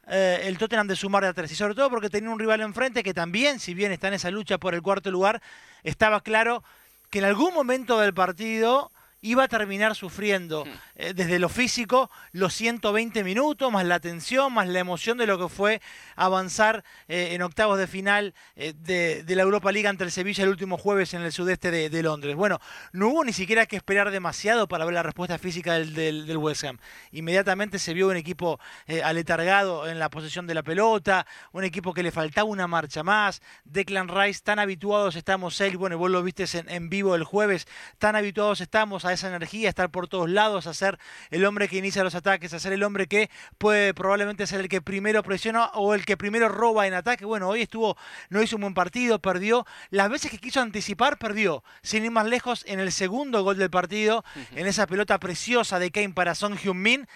eh, 0.07 0.41
el 0.45 0.57
Tottenham 0.57 0.87
de 0.87 0.95
sumar 0.95 1.23
de 1.23 1.29
a 1.29 1.33
tres. 1.33 1.51
Y 1.51 1.55
sobre 1.55 1.75
todo 1.75 1.89
porque 1.89 2.09
tenía 2.09 2.29
un 2.29 2.39
rival 2.39 2.61
enfrente 2.61 3.03
que 3.03 3.13
también, 3.13 3.59
si 3.59 3.73
bien 3.73 3.91
está 3.91 4.07
en 4.07 4.15
esa 4.15 4.31
lucha 4.31 4.57
por 4.57 4.73
el 4.73 4.81
cuarto 4.81 5.11
lugar, 5.11 5.41
estaba 5.83 6.21
claro 6.21 6.63
que 7.09 7.19
en 7.19 7.25
algún 7.25 7.53
momento 7.53 7.99
del 7.99 8.13
partido 8.13 8.91
iba 9.21 9.43
a 9.43 9.47
terminar 9.47 9.95
sufriendo 9.95 10.65
hmm. 10.65 10.69
eh, 10.95 11.13
desde 11.13 11.39
lo 11.39 11.49
físico 11.49 12.09
los 12.31 12.53
120 12.53 13.23
minutos, 13.23 13.71
más 13.71 13.85
la 13.85 13.99
tensión, 13.99 14.53
más 14.53 14.67
la 14.67 14.79
emoción 14.79 15.17
de 15.17 15.27
lo 15.27 15.37
que 15.37 15.49
fue 15.49 15.81
avanzar 16.15 16.83
eh, 17.07 17.29
en 17.31 17.41
octavos 17.41 17.77
de 17.77 17.87
final 17.87 18.33
eh, 18.55 18.73
de, 18.75 19.35
la 19.35 19.43
Europa 19.43 19.71
League 19.71 19.87
ante 19.87 20.03
el 20.03 20.11
Sevilla 20.11 20.43
el 20.43 20.49
último 20.49 20.77
jueves 20.77 21.13
en 21.13 21.21
el 21.21 21.31
sudeste 21.31 21.71
de, 21.71 21.99
Londres. 22.03 22.35
Bueno, 22.35 22.59
no 22.93 23.09
hubo 23.09 23.25
ni 23.25 23.33
siquiera 23.33 23.65
que 23.65 23.75
esperar 23.75 24.09
demasiado 24.09 24.67
para 24.67 24.85
ver 24.85 24.93
la 24.93 25.03
respuesta 25.03 25.37
física 25.37 25.73
del, 25.73 25.93
del, 25.93 26.37
West 26.37 26.63
Ham. 26.63 26.77
Inmediatamente 27.11 27.77
se 27.77 27.93
vio 27.93 28.07
un 28.07 28.15
equipo 28.15 28.59
aletargado 29.03 29.87
en 29.89 29.99
la 29.99 30.09
posesión 30.09 30.47
de 30.47 30.53
la 30.53 30.63
pelota, 30.63 31.25
un 31.51 31.65
equipo 31.65 31.93
que 31.93 32.03
le 32.03 32.11
faltaba 32.11 32.47
una 32.47 32.67
marcha 32.67 33.03
más. 33.03 33.41
Declan 33.65 34.07
Rice, 34.07 34.41
tan 34.43 34.59
habituados 34.59 35.17
estamos 35.17 35.59
él, 35.59 35.77
bueno, 35.77 35.97
vos 35.97 36.09
lo 36.09 36.23
viste 36.23 36.45
en, 36.53 36.69
en 36.69 36.89
vivo 36.89 37.15
el 37.15 37.25
jueves, 37.25 37.67
tan 37.97 38.15
habituados 38.15 38.61
estamos 38.61 39.05
esa 39.13 39.27
energía, 39.27 39.69
estar 39.69 39.89
por 39.89 40.07
todos 40.07 40.29
lados, 40.29 40.67
a 40.67 40.73
ser 40.73 40.97
el 41.29 41.45
hombre 41.45 41.67
que 41.67 41.77
inicia 41.77 42.03
los 42.03 42.15
ataques, 42.15 42.53
a 42.53 42.59
ser 42.59 42.73
el 42.73 42.83
hombre 42.83 43.07
que 43.07 43.29
puede 43.57 43.93
probablemente 43.93 44.47
ser 44.47 44.59
el 44.59 44.69
que 44.69 44.81
primero 44.81 45.23
presiona 45.23 45.65
o 45.73 45.93
el 45.93 46.05
que 46.05 46.17
primero 46.17 46.49
roba 46.49 46.87
en 46.87 46.93
ataque. 46.93 47.25
Bueno, 47.25 47.47
hoy 47.47 47.61
estuvo, 47.61 47.97
no 48.29 48.41
hizo 48.41 48.55
un 48.55 48.61
buen 48.61 48.73
partido, 48.73 49.19
perdió. 49.19 49.65
Las 49.89 50.09
veces 50.09 50.31
que 50.31 50.37
quiso 50.37 50.61
anticipar, 50.61 51.17
perdió. 51.17 51.63
Sin 51.81 52.05
ir 52.05 52.11
más 52.11 52.25
lejos, 52.25 52.63
en 52.67 52.79
el 52.79 52.91
segundo 52.91 53.43
gol 53.43 53.57
del 53.57 53.69
partido, 53.69 54.23
en 54.55 54.67
esa 54.67 54.87
pelota 54.87 55.19
preciosa 55.19 55.79
de 55.79 55.91
Kane 55.91 56.13
para 56.13 56.35
Son 56.35 56.57
Heung-min, 56.57 57.07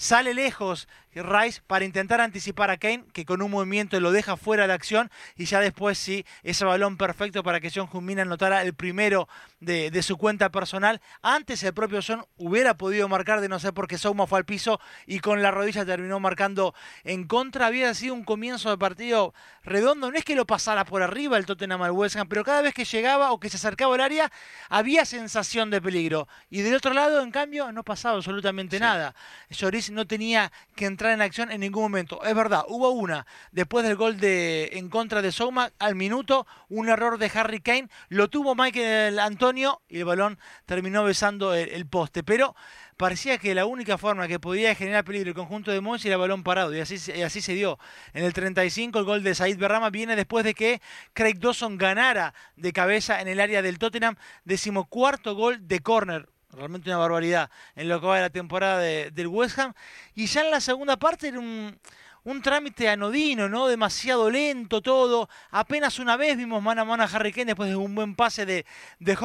sale 0.00 0.32
lejos 0.32 0.88
Rice 1.12 1.60
para 1.66 1.84
intentar 1.84 2.20
anticipar 2.20 2.70
a 2.70 2.76
Kane, 2.76 3.04
que 3.12 3.24
con 3.24 3.42
un 3.42 3.50
movimiento 3.50 3.98
lo 3.98 4.12
deja 4.12 4.36
fuera 4.36 4.68
de 4.68 4.72
acción 4.72 5.10
y 5.36 5.46
ya 5.46 5.58
después 5.58 5.98
sí, 5.98 6.24
ese 6.44 6.64
balón 6.64 6.96
perfecto 6.96 7.42
para 7.42 7.58
que 7.58 7.70
John 7.74 7.88
Jumina 7.88 8.22
anotara 8.22 8.62
el 8.62 8.74
primero 8.74 9.28
de, 9.58 10.02
su 10.02 10.16
cuenta 10.16 10.50
personal. 10.50 11.00
Antes 11.20 11.62
el 11.64 11.74
propio 11.74 12.00
Son 12.00 12.24
hubiera 12.36 12.74
podido 12.74 13.08
marcar 13.08 13.40
de 13.40 13.48
no 13.48 13.58
ser 13.58 13.74
porque 13.74 13.98
Souma 13.98 14.28
fue 14.28 14.38
al 14.38 14.44
piso 14.44 14.80
y 15.04 15.18
con 15.18 15.42
la 15.42 15.50
rodilla 15.50 15.84
terminó 15.84 16.20
marcando 16.20 16.74
en 17.02 17.26
contra. 17.26 17.66
Había 17.66 17.92
sido 17.94 18.14
un 18.14 18.24
comienzo 18.24 18.70
de 18.70 18.78
partido 18.78 19.34
redondo. 19.64 20.12
No 20.12 20.16
es 20.16 20.24
que 20.24 20.36
lo 20.36 20.46
pasara 20.46 20.84
por 20.84 21.02
arriba 21.02 21.36
el 21.36 21.46
Tottenham 21.46 21.82
al 21.82 21.90
West 21.90 22.16
Ham, 22.16 22.28
pero 22.28 22.44
cada 22.44 22.62
vez 22.62 22.72
que 22.72 22.84
llegaba 22.84 23.32
o 23.32 23.40
que 23.40 23.50
se 23.50 23.56
acercaba 23.56 23.96
al 23.96 24.00
área 24.00 24.30
había 24.68 25.04
sensación 25.04 25.70
de 25.70 25.82
peligro. 25.82 26.28
Y 26.50 26.62
del 26.62 26.76
otro 26.76 26.94
lado, 26.94 27.20
en 27.20 27.32
cambio, 27.32 27.72
no 27.72 27.82
pasaba 27.82 28.16
absolutamente 28.16 28.78
nada. 28.78 29.14
Lloris 29.50 29.89
no 29.90 30.06
tenía 30.06 30.52
que 30.74 30.86
entrar 30.86 31.12
en 31.12 31.22
acción 31.22 31.50
en 31.50 31.60
ningún 31.60 31.82
momento. 31.82 32.22
Es 32.24 32.34
verdad, 32.34 32.64
hubo 32.68 32.90
una 32.90 33.26
después 33.52 33.84
del 33.84 33.96
gol 33.96 34.18
de 34.18 34.70
en 34.72 34.88
contra 34.88 35.22
de 35.22 35.32
Souma 35.32 35.70
al 35.78 35.94
minuto, 35.94 36.46
un 36.68 36.88
error 36.88 37.18
de 37.18 37.30
Harry 37.34 37.60
Kane, 37.60 37.88
lo 38.08 38.28
tuvo 38.28 38.54
Michael 38.54 39.18
Antonio 39.18 39.82
y 39.88 39.98
el 39.98 40.04
balón 40.04 40.38
terminó 40.66 41.04
besando 41.04 41.54
el, 41.54 41.86
poste, 41.86 42.22
pero 42.22 42.54
parecía 42.96 43.38
que 43.38 43.54
la 43.54 43.66
única 43.66 43.98
forma 43.98 44.28
que 44.28 44.38
podía 44.38 44.74
generar 44.74 45.04
peligro 45.04 45.30
el 45.30 45.34
conjunto 45.34 45.70
de 45.70 45.80
Mons 45.80 46.04
era 46.04 46.16
balón 46.16 46.42
parado, 46.42 46.74
y 46.74 46.80
así, 46.80 46.96
y 47.12 47.22
así 47.22 47.40
se 47.40 47.54
dio. 47.54 47.78
En 48.12 48.24
el 48.24 48.32
35 48.32 48.98
el 48.98 49.04
gol 49.04 49.22
de 49.22 49.34
Said 49.34 49.58
Berrama 49.58 49.90
viene 49.90 50.16
después 50.16 50.44
de 50.44 50.54
que 50.54 50.80
Craig 51.12 51.38
Dawson 51.38 51.78
ganara 51.78 52.34
de 52.56 52.72
cabeza 52.72 53.20
en 53.20 53.28
el 53.28 53.40
área 53.40 53.62
del 53.62 53.78
Tottenham, 53.78 54.16
decimocuarto 54.44 55.34
gol 55.34 55.66
de 55.66 55.80
córner 55.80 56.28
realmente 56.52 56.90
una 56.90 56.98
barbaridad 56.98 57.50
en 57.76 57.88
lo 57.88 58.00
que 58.00 58.06
va 58.06 58.16
de 58.16 58.22
la 58.22 58.30
temporada 58.30 58.78
del 58.78 59.26
West 59.26 59.58
Ham. 59.58 59.74
Y 60.14 60.26
ya 60.26 60.42
en 60.42 60.50
la 60.50 60.60
segunda 60.60 60.96
parte 60.96 61.28
era 61.28 61.38
un, 61.38 61.78
un 62.24 62.42
trámite 62.42 62.88
anodino, 62.88 63.48
¿no? 63.48 63.66
Demasiado 63.68 64.30
lento 64.30 64.80
todo. 64.80 65.28
Apenas 65.50 65.98
una 65.98 66.16
vez 66.16 66.36
vimos 66.36 66.62
mano 66.62 66.82
a 66.82 66.84
mano 66.84 67.02
a 67.02 67.06
Harry 67.06 67.32
Kane 67.32 67.46
después 67.46 67.70
de 67.70 67.76
un 67.76 67.94
buen 67.94 68.14
pase 68.14 68.46
de, 68.46 68.66
de 68.98 69.18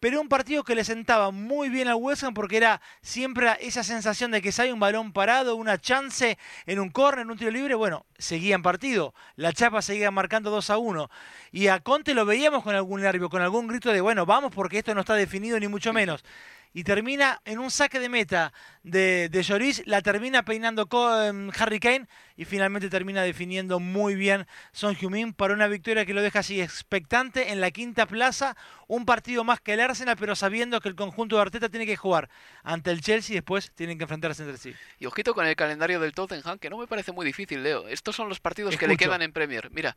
pero 0.00 0.20
un 0.20 0.28
partido 0.28 0.64
que 0.64 0.74
le 0.74 0.84
sentaba 0.84 1.30
muy 1.30 1.68
bien 1.68 1.88
al 1.88 1.94
West 1.94 2.24
Ham 2.24 2.34
porque 2.34 2.56
era 2.56 2.80
siempre 3.02 3.50
esa 3.60 3.84
sensación 3.84 4.30
de 4.30 4.42
que 4.42 4.52
si 4.52 4.62
hay 4.62 4.72
un 4.72 4.80
balón 4.80 5.12
parado, 5.12 5.56
una 5.56 5.78
chance 5.78 6.38
en 6.66 6.80
un 6.80 6.90
córner, 6.90 7.22
en 7.22 7.30
un 7.30 7.38
tiro 7.38 7.50
libre, 7.50 7.74
bueno, 7.74 8.04
seguía 8.18 8.54
en 8.54 8.62
partido. 8.62 9.14
La 9.36 9.52
chapa 9.52 9.82
seguía 9.82 10.10
marcando 10.10 10.50
2 10.50 10.70
a 10.70 10.78
1. 10.78 11.10
Y 11.52 11.68
a 11.68 11.80
Conte 11.80 12.14
lo 12.14 12.24
veíamos 12.24 12.62
con 12.62 12.74
algún 12.74 13.02
nervio, 13.02 13.28
con 13.30 13.42
algún 13.42 13.68
grito 13.68 13.92
de, 13.92 14.00
bueno, 14.00 14.26
vamos 14.26 14.52
porque 14.52 14.78
esto 14.78 14.94
no 14.94 15.00
está 15.00 15.14
definido 15.14 15.58
ni 15.60 15.68
mucho 15.68 15.92
menos 15.92 16.24
y 16.72 16.84
termina 16.84 17.40
en 17.44 17.58
un 17.58 17.70
saque 17.70 18.00
de 18.00 18.08
meta 18.08 18.52
de, 18.82 19.28
de 19.28 19.42
Lloris, 19.42 19.82
la 19.86 20.02
termina 20.02 20.44
peinando 20.44 20.86
con 20.86 21.52
Harry 21.58 21.80
Kane 21.80 22.06
y 22.36 22.44
finalmente 22.44 22.88
termina 22.88 23.22
definiendo 23.22 23.78
muy 23.78 24.14
bien 24.14 24.46
Son 24.72 24.96
Heung-min 24.96 25.34
para 25.34 25.54
una 25.54 25.68
victoria 25.68 26.06
que 26.06 26.14
lo 26.14 26.22
deja 26.22 26.40
así 26.40 26.60
expectante 26.60 27.52
en 27.52 27.60
la 27.60 27.70
quinta 27.70 28.06
plaza, 28.06 28.56
un 28.88 29.04
partido 29.04 29.44
más 29.44 29.60
que 29.60 29.74
el 29.74 29.80
Arsenal, 29.80 30.16
pero 30.18 30.34
sabiendo 30.34 30.80
que 30.80 30.88
el 30.88 30.94
conjunto 30.94 31.36
de 31.36 31.42
Arteta 31.42 31.68
tiene 31.68 31.86
que 31.86 31.96
jugar 31.96 32.28
ante 32.62 32.90
el 32.90 33.00
Chelsea 33.00 33.34
y 33.34 33.36
después 33.36 33.72
tienen 33.72 33.98
que 33.98 34.04
enfrentarse 34.04 34.42
entre 34.42 34.58
sí. 34.58 34.74
Y 34.98 35.06
ojito 35.06 35.34
con 35.34 35.46
el 35.46 35.56
calendario 35.56 36.00
del 36.00 36.12
Tottenham, 36.12 36.58
que 36.58 36.70
no 36.70 36.78
me 36.78 36.86
parece 36.86 37.12
muy 37.12 37.26
difícil, 37.26 37.62
Leo. 37.62 37.88
Estos 37.88 38.16
son 38.16 38.28
los 38.28 38.40
partidos 38.40 38.76
que 38.76 38.86
le 38.86 38.96
quedan 38.96 39.22
en 39.22 39.32
Premier. 39.32 39.70
Mira, 39.70 39.96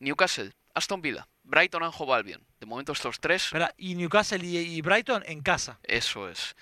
Newcastle, 0.00 0.52
Aston 0.74 1.02
Villa, 1.02 1.28
Brighton 1.42 1.82
and 1.82 1.94
Hove 1.96 2.14
Albion. 2.14 2.46
De 2.60 2.66
momento 2.66 2.92
estos 2.92 3.20
tres. 3.20 3.50
Y 3.76 3.94
Newcastle 3.94 4.44
y, 4.44 4.80
Brighton 4.80 5.22
en 5.26 5.40
casa. 5.40 5.78
Eso 5.82 6.28
es. 6.28 6.56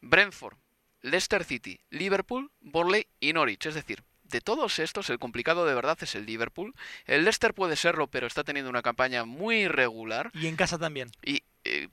Brentford, 0.00 0.56
Leicester 1.02 1.44
City, 1.44 1.80
Liverpool, 1.90 2.50
Borley 2.60 3.06
y 3.20 3.32
Norwich. 3.32 3.66
Es 3.66 3.74
decir, 3.74 4.02
de 4.22 4.40
todos 4.40 4.78
estos, 4.78 5.10
el 5.10 5.18
complicado 5.18 5.66
de 5.66 5.74
verdad 5.74 5.98
es 6.00 6.14
el 6.14 6.26
Liverpool. 6.26 6.74
El 7.06 7.24
Leicester 7.24 7.54
puede 7.54 7.76
serlo, 7.76 8.08
pero 8.08 8.26
está 8.26 8.44
teniendo 8.44 8.70
una 8.70 8.82
campaña 8.82 9.24
muy 9.24 9.62
irregular. 9.62 10.30
Y 10.34 10.46
en 10.46 10.56
casa 10.56 10.78
también. 10.78 11.10
Y 11.22 11.42
eh, 11.66 11.88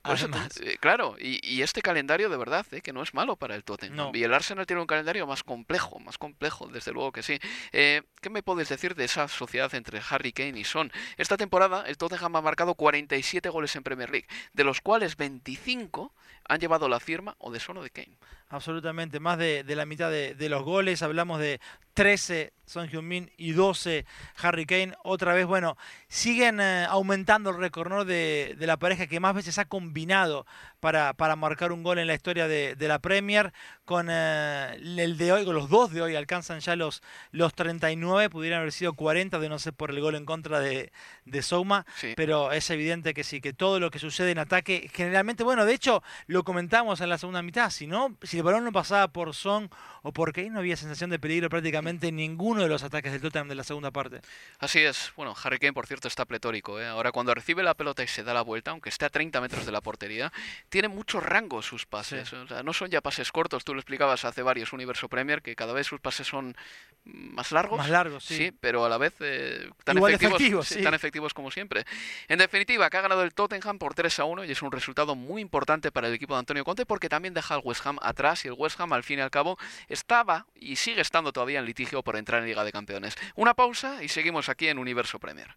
eh, 0.60 0.78
claro, 0.82 1.16
y, 1.18 1.62
este 1.62 1.82
calendario 1.82 2.30
de 2.30 2.36
verdad, 2.36 2.66
eh, 2.72 2.82
que 2.82 2.92
no 2.92 3.02
es 3.02 3.14
malo 3.14 3.38
para 3.38 3.56
el 3.56 3.64
Tottenham. 3.64 4.12
Y 4.14 4.24
el 4.24 4.34
Arsenal 4.34 4.66
tiene 4.66 4.82
un 4.82 4.88
calendario 4.88 5.26
más 5.26 5.44
complejo, 5.44 6.00
más 6.00 6.18
complejo, 6.18 6.68
desde 6.68 6.92
luego 6.92 7.14
que 7.14 7.24
sí. 7.24 7.40
¿Qué 7.72 8.30
me 8.30 8.44
puedes 8.44 8.68
decir 8.68 8.96
de 8.96 9.06
esa 9.06 9.28
sociedad 9.28 9.74
entre 9.74 10.02
Harry 10.10 10.34
Kane 10.34 10.60
y 10.60 10.66
Son? 10.66 10.92
Esta 11.18 11.38
temporada 11.38 11.86
el 11.88 11.98
Tottenham 11.98 12.36
ha 12.36 12.42
marcado 12.42 12.76
47 12.76 13.48
goles 13.50 13.76
en 13.76 13.84
Premier 13.84 14.10
League, 14.10 14.28
de 14.54 14.64
los 14.64 14.82
cuales 14.82 15.16
25 15.16 16.14
han 16.50 16.60
llevado 16.60 16.90
la 16.90 17.00
firma 17.00 17.36
o 17.40 17.52
de 17.52 17.60
Son 17.60 17.78
o 17.78 17.84
de 17.84 17.90
Kane. 17.92 18.18
Absolutamente, 18.50 19.22
más 19.22 19.38
de, 19.38 19.64
la 19.66 19.86
mitad 19.86 20.12
de, 20.12 20.36
de, 20.36 20.50
los 20.50 20.64
goles, 20.64 21.02
hablamos 21.02 21.40
de 21.40 21.62
13 21.94 22.54
Son 22.66 22.90
Heung-min 22.90 23.32
y 23.38 23.52
12 23.52 24.06
Harry 24.42 24.66
Kane. 24.66 24.94
Otra 25.04 25.34
vez, 25.34 25.46
bueno, 25.46 25.78
siguen 26.08 26.60
aumentando 26.60 27.50
el 27.50 27.58
récord 27.58 28.06
de, 28.06 28.56
la 28.60 28.78
pareja 28.78 29.08
que 29.08 29.20
más 29.20 29.36
veces 29.36 29.58
ha 29.58 29.61
combinado 29.66 30.46
para, 30.80 31.14
para 31.14 31.36
marcar 31.36 31.72
un 31.72 31.84
gol 31.84 32.00
en 32.00 32.08
la 32.08 32.14
historia 32.14 32.48
de, 32.48 32.76
la 32.80 33.00
Premier. 33.00 33.54
Con 33.86 34.08
eh, 34.10 34.78
el 34.80 35.18
de 35.18 35.32
hoy, 35.32 35.46
con 35.46 35.56
los 35.56 35.70
dos 35.70 35.92
de 35.92 36.02
hoy, 36.02 36.16
alcanzan 36.16 36.60
ya 36.60 36.76
los, 36.76 37.02
los 37.32 37.54
39, 37.54 38.30
pudieran 38.30 38.60
haber 38.60 38.72
sido 38.72 38.94
40 38.94 39.40
de 39.40 39.50
no 39.50 39.60
ser 39.60 39.74
por 39.74 39.92
el 39.92 40.00
gol 40.02 40.16
en 40.16 40.26
contra 40.26 40.60
de, 40.60 40.92
de 41.26 41.42
Souma. 41.42 41.86
Pero 42.16 42.52
es 42.52 42.70
evidente 42.70 43.14
que 43.14 43.24
sí, 43.24 43.42
que 43.42 43.54
todo 43.54 43.80
lo 43.80 43.92
que 43.92 44.00
sucede 44.00 44.32
en 44.32 44.40
ataque, 44.40 44.90
generalmente, 44.94 45.44
bueno, 45.44 45.66
de 45.66 45.74
hecho, 45.74 46.04
lo 46.28 46.44
comentamos 46.44 47.02
en 47.02 47.10
la 47.10 47.18
segunda 47.18 47.42
mitad, 47.42 47.70
si 47.70 47.88
no, 47.88 48.16
si 48.24 48.38
el 48.38 48.44
balón 48.44 48.64
no 48.64 48.72
pasaba 48.72 49.08
por 49.10 49.34
Son 49.36 49.70
o 50.04 50.12
por 50.12 50.34
Kane, 50.34 50.50
no 50.50 50.60
había 50.60 50.78
sensación 50.78 51.10
de 51.10 51.20
peligro 51.20 51.50
prácticamente 51.50 52.08
en 52.08 52.16
ninguno 52.16 52.64
de 52.64 52.70
los 52.70 52.84
ataques 52.84 53.12
del 53.12 53.22
Tottenham 53.22 53.48
de 53.48 53.56
la 53.56 53.64
segunda 53.64 53.92
parte. 53.92 54.22
Así 54.60 54.80
es. 54.80 55.12
Bueno, 55.16 55.36
Harry 55.44 55.60
Kane, 55.60 55.74
por 55.74 55.86
cierto, 55.86 56.08
está 56.08 56.26
pletórico. 56.26 56.80
¿eh? 56.80 56.88
Ahora, 56.88 57.12
cuando 57.12 57.34
recibe 57.34 57.62
la 57.62 57.74
pelota 57.74 58.04
y 58.04 58.08
se 58.08 58.24
da 58.24 58.34
la 58.34 58.42
vuelta, 58.42 58.72
aunque 58.72 58.90
esté 58.90 59.06
a 59.06 59.10
30 59.10 59.42
metros 59.42 59.51
de 59.52 59.72
la 59.72 59.82
portería, 59.82 60.32
tiene 60.70 60.88
mucho 60.88 61.20
rango 61.20 61.62
sus 61.62 61.86
pases. 61.86 62.32
O 62.34 62.48
sea, 62.48 62.64
no 62.64 62.74
son 62.74 62.90
ya 62.90 63.02
pases 63.02 63.32
cortos. 63.32 63.64
Tú 63.64 63.74
lo 63.74 63.80
explicabas 63.80 64.26
hace 64.26 64.42
varios 64.42 64.74
Universo 64.74 65.10
Premier, 65.10 65.42
que 65.42 65.56
cada 65.56 65.74
vez 65.74 65.88
sus 65.88 66.00
pases 66.00 66.28
son 66.28 66.56
más 67.04 67.52
largos. 67.52 67.78
Más 67.78 67.90
largos, 67.90 68.24
sí. 68.24 68.52
pero 68.60 68.86
a 68.86 68.90
la 68.90 68.98
vez 68.98 69.14
eh, 69.20 69.70
tan, 69.84 69.98
efectivos, 69.98 70.70
tan 70.70 70.94
efectivos 70.94 71.34
como 71.34 71.52
siempre. 71.52 71.86
En 72.28 72.40
definitiva, 72.40 72.90
que 72.90 72.98
ha 72.98 73.02
ganado 73.02 73.24
el 73.24 73.34
Tottenham 73.34 73.78
por 73.78 73.94
3 73.94 74.20
a 74.20 74.26
1 74.26 74.46
y 74.46 74.52
es 74.52 74.62
un 74.62 74.72
resultado 74.72 75.16
muy 75.16 75.42
importante 75.42 75.92
para 75.92 76.08
el 76.08 76.14
equipo 76.14 76.34
de 76.34 76.40
Antonio 76.40 76.64
Conte 76.64 76.86
porque 76.86 77.10
también 77.10 77.34
deja 77.34 77.56
al 77.56 77.62
West 77.64 77.86
Ham 77.86 77.98
atrás 78.02 78.46
y 78.46 78.48
el 78.48 78.56
West 78.58 78.80
Ham, 78.80 78.94
al 78.94 79.04
fin 79.04 79.20
y 79.20 79.22
al 79.22 79.32
cabo, 79.32 79.58
estaba 79.88 80.46
y 80.56 80.76
sigue 80.76 81.02
estando 81.02 81.34
todavía 81.34 81.60
en 81.60 81.66
litigio 81.66 82.04
por 82.04 82.16
entrar 82.16 82.42
en 82.42 82.48
Liga 82.48 82.64
de 82.64 82.72
Campeones. 82.72 83.16
Una 83.36 83.54
pausa 83.54 84.04
y 84.04 84.08
seguimos 84.08 84.50
aquí 84.50 84.68
en 84.68 84.78
Universo 84.78 85.20
Premier. 85.20 85.56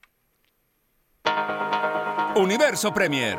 Universo 2.37 2.93
Premier, 2.93 3.39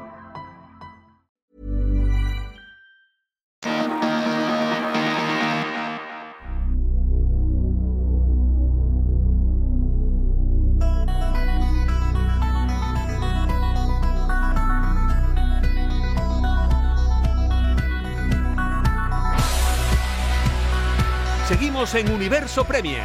En 21.93 22.09
Universo 22.09 22.63
Premier. 22.63 23.03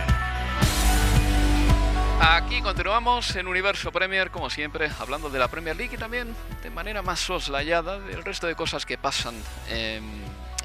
Aquí 2.21 2.63
continuamos 2.63 3.35
en 3.35 3.49
Universo 3.49 3.91
Premier, 3.91 4.31
como 4.31 4.49
siempre, 4.49 4.89
hablando 5.01 5.29
de 5.29 5.41
la 5.41 5.49
Premier 5.49 5.77
League 5.77 5.97
y 5.97 5.99
también 5.99 6.37
de 6.63 6.71
manera 6.71 7.03
más 7.03 7.19
soslayada 7.19 7.99
del 7.99 8.23
resto 8.23 8.47
de 8.47 8.55
cosas 8.55 8.87
que 8.87 8.97
pasan 8.97 9.35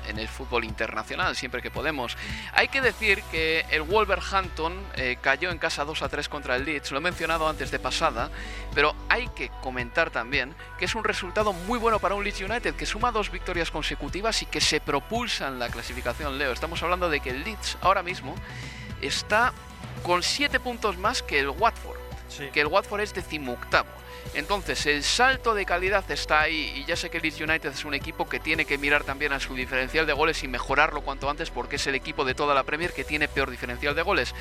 en 0.08 0.20
el 0.20 0.28
fútbol 0.28 0.64
internacional 0.64 1.36
siempre 1.36 1.62
que 1.62 1.72
podemos. 1.72 2.18
Hay 2.54 2.68
que 2.68 2.82
decir 2.82 3.24
que 3.32 3.66
el 3.70 3.82
Wolverhampton 3.82 4.74
eh, 4.96 5.18
cayó 5.22 5.50
en 5.52 5.58
casa 5.58 5.86
2 5.86 6.02
a 6.02 6.10
3 6.10 6.30
contra 6.30 6.56
el 6.56 6.66
Leeds, 6.66 6.92
lo 6.92 6.98
he 6.98 7.02
mencionado 7.02 7.48
antes 7.48 7.72
de 7.72 7.80
pasada, 7.80 8.30
pero 8.74 8.96
hay 9.10 9.28
que 9.30 9.50
comentar 9.62 10.10
también 10.10 10.56
que 10.78 10.86
es 10.86 10.96
un 10.96 11.04
resultado 11.04 11.54
muy 11.54 11.80
bueno 11.80 12.00
para 12.00 12.16
un 12.16 12.24
Leeds 12.24 12.42
United 12.42 12.76
que 12.76 12.86
suma 12.86 13.12
dos 13.12 13.32
victorias 13.32 13.72
consecutivas 13.72 14.42
y 14.42 14.46
que 14.46 14.62
se 14.62 14.80
propulsa 14.80 15.48
en 15.48 15.60
la 15.60 15.70
clasificación 15.70 16.38
Leo. 16.38 16.52
Estamos 16.52 16.82
hablando 16.84 17.10
de 17.10 17.20
que 17.20 17.32
el 17.32 17.44
Leeds 17.44 17.78
ahora 17.82 18.04
mismo 18.04 18.36
está 19.02 19.54
con 20.04 20.24
7 20.24 20.60
puntos 20.60 20.98
más 20.98 21.22
que 21.22 21.40
el 21.40 21.50
Watford, 21.50 22.00
que 22.54 22.62
el 22.62 22.68
Watford 22.68 23.02
es 23.02 23.14
decimoctavo. 23.14 24.01
Entonces, 24.34 24.86
el 24.86 25.04
salto 25.04 25.54
de 25.54 25.66
calidad 25.66 26.10
está 26.10 26.42
ahí 26.42 26.74
y 26.76 26.86
ya 26.86 26.96
sé 26.96 27.10
que 27.10 27.20
Leeds 27.20 27.42
United 27.42 27.72
es 27.72 27.86
un 27.86 27.94
equipo 27.94 28.28
que 28.30 28.40
tiene 28.40 28.66
que 28.66 28.78
mirar 28.78 29.04
también 29.04 29.34
a 29.34 29.40
su 29.40 29.56
diferencial 29.56 30.06
de 30.06 30.14
goles 30.14 30.44
y 30.44 30.48
mejorarlo 30.48 31.02
cuanto 31.02 31.30
antes 31.30 31.50
porque 31.50 31.76
es 31.76 31.88
el 31.88 31.96
equipo 31.96 32.26
de 32.26 32.34
toda 32.34 32.56
la 32.56 32.64
Premier 32.64 32.94
que 32.94 33.04
tiene 33.04 33.28
peor 33.28 33.50
diferencial 33.50 33.96
de 33.96 34.02
goles, 34.02 34.34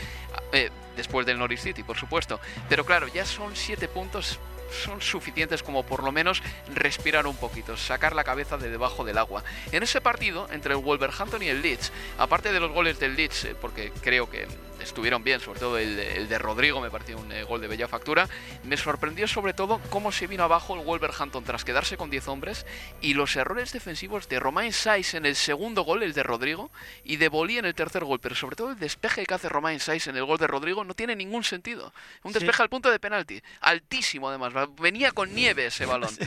eh, 0.52 0.70
después 0.96 1.26
del 1.26 1.38
Norwich 1.38 1.60
City, 1.60 1.82
por 1.82 1.96
supuesto. 1.96 2.40
Pero 2.68 2.84
claro, 2.84 3.08
ya 3.08 3.24
son 3.24 3.56
7 3.56 3.88
puntos 3.88 4.38
son 4.70 5.00
suficientes 5.00 5.62
como 5.62 5.84
por 5.84 6.02
lo 6.02 6.12
menos 6.12 6.42
respirar 6.74 7.26
un 7.26 7.36
poquito, 7.36 7.76
sacar 7.76 8.14
la 8.14 8.24
cabeza 8.24 8.56
de 8.56 8.70
debajo 8.70 9.04
del 9.04 9.18
agua. 9.18 9.42
En 9.72 9.82
ese 9.82 10.00
partido 10.00 10.48
entre 10.52 10.74
el 10.74 10.80
Wolverhampton 10.80 11.42
y 11.42 11.48
el 11.48 11.62
Leeds, 11.62 11.92
aparte 12.18 12.52
de 12.52 12.60
los 12.60 12.70
goles 12.70 12.98
del 12.98 13.16
Leeds, 13.16 13.44
eh, 13.46 13.56
porque 13.60 13.92
creo 14.00 14.30
que 14.30 14.46
estuvieron 14.82 15.24
bien, 15.24 15.40
sobre 15.40 15.60
todo 15.60 15.78
el, 15.78 16.28
de 16.28 16.38
Rodrigo 16.38 16.80
me 16.80 16.90
pareció 16.90 17.18
un 17.18 17.30
eh, 17.32 17.42
gol 17.44 17.60
de 17.60 17.68
bella 17.68 17.88
factura. 17.88 18.28
Me 18.64 18.76
sorprendió 18.76 19.26
sobre 19.28 19.54
todo 19.54 19.80
cómo 19.90 20.12
se 20.12 20.26
vino 20.26 20.44
abajo 20.44 20.74
el 20.74 20.84
Wolverhampton 20.84 21.44
tras 21.44 21.64
quedarse 21.64 21.96
con 21.96 22.10
10 22.10 22.28
hombres 22.28 22.66
y 23.00 23.14
los 23.14 23.36
errores 23.36 23.72
defensivos 23.72 24.28
de 24.28 24.40
Romain 24.40 24.72
Saiz 24.72 25.14
en 25.14 25.26
el 25.26 25.36
segundo 25.36 25.82
gol, 25.82 26.02
el 26.02 26.12
de 26.12 26.22
Rodrigo, 26.22 26.70
y 27.04 27.16
de 27.16 27.28
Bolí 27.28 27.58
en 27.58 27.64
el 27.64 27.74
tercer 27.74 28.04
gol, 28.04 28.20
pero 28.20 28.34
sobre 28.34 28.56
todo 28.56 28.72
el 28.72 28.78
despeje 28.78 29.24
que 29.24 29.34
hace 29.34 29.48
Romain 29.48 29.80
Saiz 29.80 30.06
en 30.06 30.16
el 30.16 30.24
gol 30.24 30.38
de 30.38 30.46
Rodrigo 30.46 30.84
no 30.84 30.94
tiene 30.94 31.16
ningún 31.16 31.44
sentido. 31.44 31.92
Un 32.22 32.32
despeje 32.32 32.62
al 32.62 32.68
punto 32.68 32.90
de 32.90 32.98
penalti, 32.98 33.40
altísimo 33.60 34.28
además, 34.28 34.52
venía 34.80 35.12
con 35.12 35.34
nieve 35.34 35.66
ese 35.66 35.86
balón. 35.86 36.10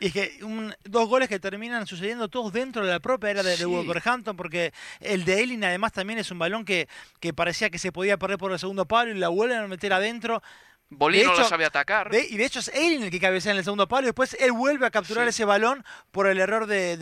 Y 0.00 0.06
es 0.06 0.12
que 0.12 0.38
dos 0.84 1.08
goles 1.08 1.28
que 1.28 1.38
terminan 1.38 1.86
sucediendo 1.86 2.28
todos 2.28 2.52
dentro 2.52 2.84
de 2.84 2.90
la 2.90 2.98
propia 2.98 3.30
era 3.30 3.42
de, 3.42 3.64
Wolverhampton, 3.64 4.36
porque 4.36 4.72
el 5.00 5.24
de 5.24 5.38
Eiling 5.38 5.64
además 5.64 5.92
también 5.92 6.18
es 6.18 6.30
un 6.30 6.38
balón 6.38 6.64
que, 6.64 6.88
que 7.20 7.32
parecía 7.32 7.63
que 7.70 7.78
se 7.78 7.92
podía 7.92 8.18
perder 8.18 8.38
por 8.38 8.52
el 8.52 8.58
segundo 8.58 8.86
palo 8.86 9.10
y 9.10 9.14
la 9.14 9.28
vuelven 9.28 9.58
a 9.58 9.68
meter 9.68 9.92
adentro. 9.92 10.42
Bolí 10.90 11.24
no 11.24 11.34
lo 11.34 11.44
sabe 11.44 11.64
atacar. 11.64 12.10
y 12.14 12.36
de 12.36 12.44
hecho 12.44 12.60
es 12.60 12.68
Eiling 12.68 13.04
el 13.04 13.10
que 13.10 13.18
cabecea 13.18 13.52
en 13.52 13.58
el 13.58 13.64
segundo 13.64 13.88
palo 13.88 14.02
y 14.02 14.06
después 14.06 14.36
él 14.38 14.52
vuelve 14.52 14.86
a 14.86 14.90
capturar 14.90 15.26
ese 15.26 15.44
balón 15.44 15.84
por 16.12 16.26
el 16.26 16.38
error 16.38 16.66
de, 16.66 16.96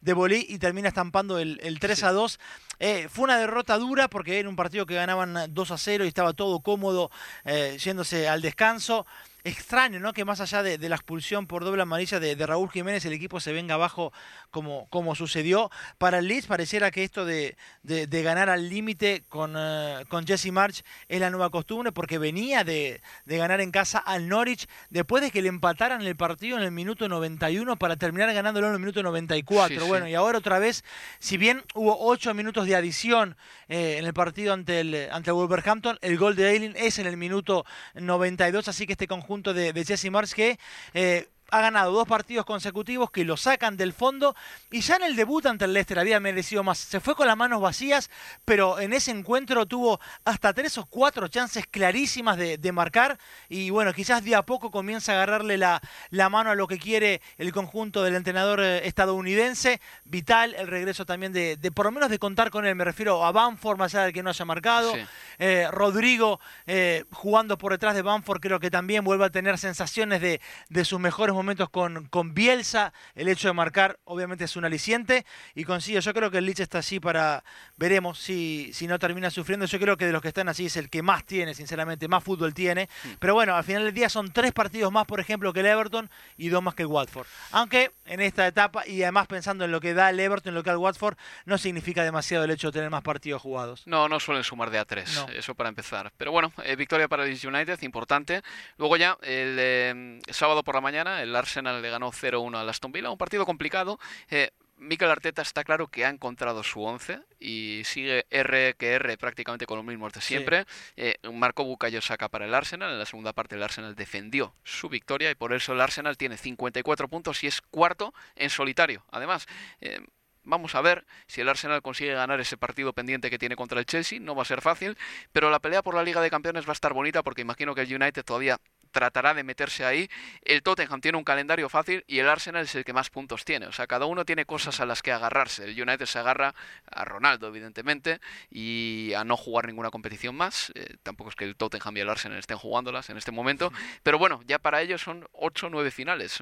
de, 0.00 0.12
Bolí 0.12 0.44
y 0.48 0.58
termina 0.58 0.88
estampando 0.88 1.38
el, 1.38 1.58
el 1.62 1.78
3 1.78 2.02
a 2.04 2.12
2. 2.12 2.38
Eh, 2.84 3.06
fue 3.08 3.22
una 3.22 3.38
derrota 3.38 3.78
dura 3.78 4.08
porque 4.08 4.40
era 4.40 4.48
un 4.48 4.56
partido 4.56 4.86
que 4.86 4.96
ganaban 4.96 5.36
2 5.50 5.70
a 5.70 5.78
0 5.78 6.04
y 6.04 6.08
estaba 6.08 6.32
todo 6.32 6.58
cómodo 6.58 7.12
eh, 7.44 7.78
yéndose 7.78 8.28
al 8.28 8.42
descanso 8.42 9.06
extraño, 9.44 9.98
¿no? 9.98 10.12
Que 10.12 10.24
más 10.24 10.40
allá 10.40 10.62
de, 10.62 10.78
la 10.88 10.96
expulsión 10.96 11.46
por 11.46 11.64
doble 11.64 11.82
amarilla 11.82 12.20
de, 12.20 12.34
Raúl 12.46 12.70
Jiménez, 12.70 13.04
el 13.04 13.12
equipo 13.12 13.40
se 13.40 13.52
venga 13.52 13.74
abajo 13.74 14.12
como, 14.50 14.86
como 14.88 15.14
sucedió. 15.14 15.70
Para 15.98 16.18
el 16.18 16.28
Leeds 16.28 16.46
pareciera 16.46 16.90
que 16.90 17.04
esto 17.04 17.24
de, 17.24 17.56
ganar 17.82 18.50
al 18.50 18.68
límite 18.68 19.24
con, 19.28 19.54
eh, 19.56 20.04
con 20.08 20.26
Jesse 20.26 20.52
March 20.52 20.84
es 21.08 21.20
la 21.20 21.30
nueva 21.30 21.50
costumbre, 21.50 21.92
porque 21.92 22.18
venía 22.18 22.64
de, 22.64 23.00
ganar 23.26 23.60
en 23.60 23.70
casa 23.70 23.98
al 23.98 24.28
Norwich 24.28 24.66
después 24.90 25.22
de 25.22 25.30
que 25.30 25.42
le 25.42 25.48
empataran 25.48 26.02
el 26.02 26.16
partido 26.16 26.56
en 26.56 26.62
el 26.62 26.70
minuto 26.70 27.08
91 27.08 27.76
para 27.76 27.96
terminar 27.96 28.32
ganándolo 28.32 28.68
en 28.68 28.74
el 28.74 28.80
minuto 28.80 29.02
94. 29.02 29.86
bueno, 29.86 30.08
y 30.08 30.14
ahora 30.14 30.38
otra 30.38 30.58
vez, 30.58 30.84
si 31.18 31.36
bien 31.36 31.62
hubo 31.74 31.96
8 32.06 32.34
minutos 32.34 32.66
de 32.66 32.71
adición 32.74 33.36
eh, 33.68 33.96
en 33.98 34.04
el 34.04 34.14
partido 34.14 34.52
ante 34.52 34.80
el, 34.80 35.08
ante 35.10 35.30
Wolverhampton, 35.30 35.98
el 36.02 36.18
gol 36.18 36.36
de 36.36 36.50
Eiling 36.50 36.74
es 36.76 36.98
en 36.98 37.06
el 37.06 37.16
minuto 37.16 37.64
92, 37.94 38.68
así 38.68 38.86
que 38.86 38.92
este 38.92 39.08
conjunto 39.08 39.54
de, 39.54 39.72
de 39.72 39.84
Jesse 39.84 40.10
Mars 40.10 40.34
que 40.34 40.58
eh, 40.94 41.28
ha 41.52 41.60
ganado 41.60 41.92
dos 41.92 42.08
partidos 42.08 42.46
consecutivos 42.46 43.10
que 43.10 43.26
lo 43.26 43.36
sacan 43.36 43.76
del 43.76 43.92
fondo 43.92 44.34
y 44.70 44.80
ya 44.80 44.96
en 44.96 45.02
el 45.02 45.14
debut 45.14 45.44
ante 45.44 45.66
el 45.66 45.74
Leicester 45.74 45.98
había 45.98 46.18
merecido 46.18 46.64
más. 46.64 46.78
Se 46.78 46.98
fue 46.98 47.14
con 47.14 47.26
las 47.26 47.36
manos 47.36 47.60
vacías, 47.60 48.10
pero 48.46 48.80
en 48.80 48.94
ese 48.94 49.10
encuentro 49.10 49.66
tuvo 49.66 50.00
hasta 50.24 50.54
tres 50.54 50.78
o 50.78 50.86
cuatro 50.86 51.28
chances 51.28 51.66
clarísimas 51.66 52.38
de, 52.38 52.72
marcar 52.72 53.18
y 53.50 53.68
bueno, 53.68 53.92
quizás 53.92 54.24
de 54.24 54.34
a 54.34 54.40
poco 54.46 54.70
comienza 54.70 55.12
a 55.12 55.16
agarrarle 55.16 55.58
la, 55.58 55.82
la, 56.08 56.30
mano 56.30 56.50
a 56.50 56.54
lo 56.54 56.66
que 56.66 56.78
quiere 56.78 57.20
el 57.36 57.52
conjunto 57.52 58.02
del 58.02 58.14
entrenador 58.14 58.62
eh, 58.62 58.86
estadounidense. 58.86 59.78
Vital 60.04 60.54
el 60.54 60.68
regreso 60.68 61.04
también 61.04 61.34
de, 61.34 61.58
por 61.74 61.84
lo 61.84 61.92
menos 61.92 62.08
de 62.08 62.18
contar 62.18 62.50
con 62.50 62.64
él, 62.64 62.74
me 62.74 62.84
refiero 62.84 63.26
a 63.26 63.30
Banford, 63.30 63.76
más 63.76 63.94
allá 63.94 64.04
del 64.04 64.14
que 64.14 64.22
no 64.22 64.30
haya 64.30 64.44
marcado. 64.46 64.94
Eh, 65.38 65.68
Rodrigo 65.70 66.40
eh, 66.66 67.04
jugando 67.10 67.58
por 67.58 67.72
detrás 67.72 67.94
de 67.94 68.00
Banford 68.00 68.40
creo 68.40 68.58
que 68.58 68.70
también 68.70 69.04
vuelve 69.04 69.26
a 69.26 69.30
tener 69.30 69.58
sensaciones 69.58 70.22
de, 70.22 70.40
de 70.70 70.84
sus 70.86 70.98
mejores 70.98 71.34
momentos 71.34 71.41
momentos 71.42 71.68
con, 71.70 72.06
con 72.06 72.34
Bielsa, 72.34 72.92
el 73.14 73.28
hecho 73.28 73.48
de 73.48 73.54
marcar 73.54 73.98
obviamente 74.04 74.44
es 74.44 74.56
un 74.56 74.64
aliciente. 74.64 75.26
Y 75.54 75.64
consigue, 75.64 76.00
yo 76.00 76.14
creo 76.14 76.30
que 76.30 76.38
el 76.38 76.46
Lich 76.46 76.60
está 76.60 76.78
así 76.78 77.00
para, 77.00 77.44
veremos 77.76 78.18
si, 78.18 78.70
si 78.72 78.86
no 78.86 78.98
termina 78.98 79.30
sufriendo, 79.30 79.66
yo 79.66 79.78
creo 79.78 79.96
que 79.96 80.06
de 80.06 80.12
los 80.12 80.22
que 80.22 80.28
están 80.28 80.48
así 80.48 80.66
es 80.66 80.76
el 80.76 80.88
que 80.88 81.02
más 81.02 81.24
tiene, 81.24 81.54
sinceramente, 81.54 82.08
más 82.08 82.22
fútbol 82.22 82.54
tiene, 82.54 82.88
pero 83.18 83.34
bueno, 83.34 83.54
al 83.54 83.64
final 83.64 83.84
del 83.84 83.94
día 83.94 84.08
son 84.08 84.32
tres 84.32 84.52
partidos 84.52 84.92
más, 84.92 85.06
por 85.06 85.20
ejemplo, 85.20 85.52
que 85.52 85.60
el 85.60 85.66
Everton 85.66 86.10
y 86.36 86.48
dos 86.48 86.62
más 86.62 86.74
que 86.74 86.82
el 86.82 86.88
Watford, 86.88 87.26
aunque 87.50 87.90
en 88.06 88.20
esta 88.20 88.46
etapa 88.46 88.86
y 88.86 89.02
además 89.02 89.26
pensando 89.26 89.64
en 89.64 89.72
lo 89.72 89.80
que 89.80 89.94
da 89.94 90.10
el 90.10 90.20
Everton, 90.20 90.50
en 90.50 90.54
lo 90.54 90.62
que 90.62 90.70
da 90.70 90.74
el 90.74 90.78
Watford, 90.78 91.16
no 91.44 91.58
significa 91.58 92.04
demasiado 92.04 92.44
el 92.44 92.50
hecho 92.50 92.68
de 92.68 92.72
tener 92.72 92.90
más 92.90 93.02
partidos 93.02 93.42
jugados. 93.42 93.86
No, 93.86 94.08
no 94.08 94.20
suelen 94.20 94.44
sumar 94.44 94.70
de 94.70 94.78
a 94.78 94.84
tres, 94.84 95.24
eso 95.34 95.54
para 95.54 95.68
empezar, 95.68 96.12
pero 96.16 96.32
bueno, 96.32 96.52
eh, 96.64 96.76
victoria 96.76 97.08
para 97.08 97.24
el 97.24 97.32
United, 97.32 97.82
importante, 97.82 98.42
luego 98.76 98.96
ya 98.96 99.18
el 99.22 99.56
eh, 99.58 100.20
sábado 100.30 100.62
por 100.62 100.74
la 100.74 100.80
mañana, 100.80 101.22
el 101.22 101.31
el 101.32 101.36
Arsenal 101.36 101.82
le 101.82 101.90
ganó 101.90 102.12
0-1 102.12 102.56
al 102.56 102.68
Aston 102.68 102.92
Villa, 102.92 103.10
un 103.10 103.18
partido 103.18 103.44
complicado. 103.46 103.98
Eh, 104.30 104.50
Mikel 104.76 105.10
Arteta 105.10 105.42
está 105.42 105.64
claro 105.64 105.86
que 105.88 106.04
ha 106.04 106.08
encontrado 106.08 106.62
su 106.62 106.82
11 106.82 107.20
y 107.38 107.82
sigue 107.84 108.26
R 108.30 108.74
que 108.74 108.94
R 108.94 109.16
prácticamente 109.16 109.64
con 109.64 109.76
los 109.76 109.86
mismos 109.86 110.12
de 110.12 110.20
siempre. 110.20 110.64
Eh, 110.96 111.16
Marco 111.32 111.64
Bucayo 111.64 112.02
saca 112.02 112.28
para 112.28 112.46
el 112.46 112.54
Arsenal. 112.54 112.90
En 112.92 112.98
la 112.98 113.06
segunda 113.06 113.32
parte 113.32 113.54
el 113.54 113.62
Arsenal 113.62 113.94
defendió 113.94 114.54
su 114.64 114.88
victoria 114.88 115.30
y 115.30 115.34
por 115.36 115.52
eso 115.52 115.72
el 115.72 115.80
Arsenal 115.80 116.16
tiene 116.16 116.36
54 116.36 117.08
puntos 117.08 117.44
y 117.44 117.46
es 117.46 117.60
cuarto 117.60 118.12
en 118.34 118.50
solitario. 118.50 119.04
Además, 119.10 119.46
eh, 119.80 120.00
Vamos 120.44 120.74
a 120.74 120.80
ver 120.80 121.06
si 121.28 121.40
el 121.40 121.48
Arsenal 121.48 121.82
consigue 121.82 122.14
ganar 122.14 122.40
ese 122.40 122.56
partido 122.56 122.92
pendiente 122.92 123.30
que 123.30 123.38
tiene 123.38 123.54
contra 123.54 123.78
el 123.78 123.86
Chelsea. 123.86 124.18
No 124.18 124.34
va 124.34 124.42
a 124.42 124.46
ser 124.46 124.60
fácil, 124.60 124.98
pero 125.30 125.50
la 125.50 125.60
pelea 125.60 125.82
por 125.82 125.94
la 125.94 126.02
Liga 126.02 126.20
de 126.20 126.30
Campeones 126.30 126.66
va 126.66 126.70
a 126.70 126.72
estar 126.72 126.92
bonita 126.92 127.22
porque 127.22 127.42
imagino 127.42 127.74
que 127.74 127.82
el 127.82 127.94
United 127.94 128.24
todavía 128.24 128.58
tratará 128.92 129.34
de 129.34 129.42
meterse 129.42 129.84
ahí. 129.84 130.08
El 130.42 130.62
Tottenham 130.62 131.00
tiene 131.00 131.18
un 131.18 131.24
calendario 131.24 131.68
fácil 131.68 132.04
y 132.06 132.18
el 132.18 132.28
Arsenal 132.28 132.64
es 132.64 132.74
el 132.74 132.84
que 132.84 132.92
más 132.92 133.10
puntos 133.10 133.44
tiene. 133.44 133.66
O 133.66 133.72
sea, 133.72 133.86
cada 133.86 134.06
uno 134.06 134.24
tiene 134.24 134.44
cosas 134.44 134.80
a 134.80 134.86
las 134.86 135.02
que 135.02 135.10
agarrarse. 135.10 135.64
El 135.64 135.80
United 135.80 136.06
se 136.06 136.18
agarra 136.18 136.54
a 136.90 137.04
Ronaldo, 137.04 137.48
evidentemente, 137.48 138.20
y 138.50 139.12
a 139.14 139.24
no 139.24 139.36
jugar 139.36 139.66
ninguna 139.66 139.90
competición 139.90 140.36
más. 140.36 140.70
Eh, 140.74 140.96
tampoco 141.02 141.30
es 141.30 141.36
que 141.36 141.44
el 141.44 141.56
Tottenham 141.56 141.96
y 141.96 142.00
el 142.00 142.08
Arsenal 142.08 142.38
estén 142.38 142.58
jugándolas 142.58 143.10
en 143.10 143.16
este 143.16 143.32
momento. 143.32 143.72
Pero 144.02 144.18
bueno, 144.18 144.40
ya 144.46 144.58
para 144.58 144.82
ellos 144.82 145.02
son 145.02 145.26
8 145.32 145.66
o 145.66 145.70
9 145.70 145.90
finales, 145.90 146.38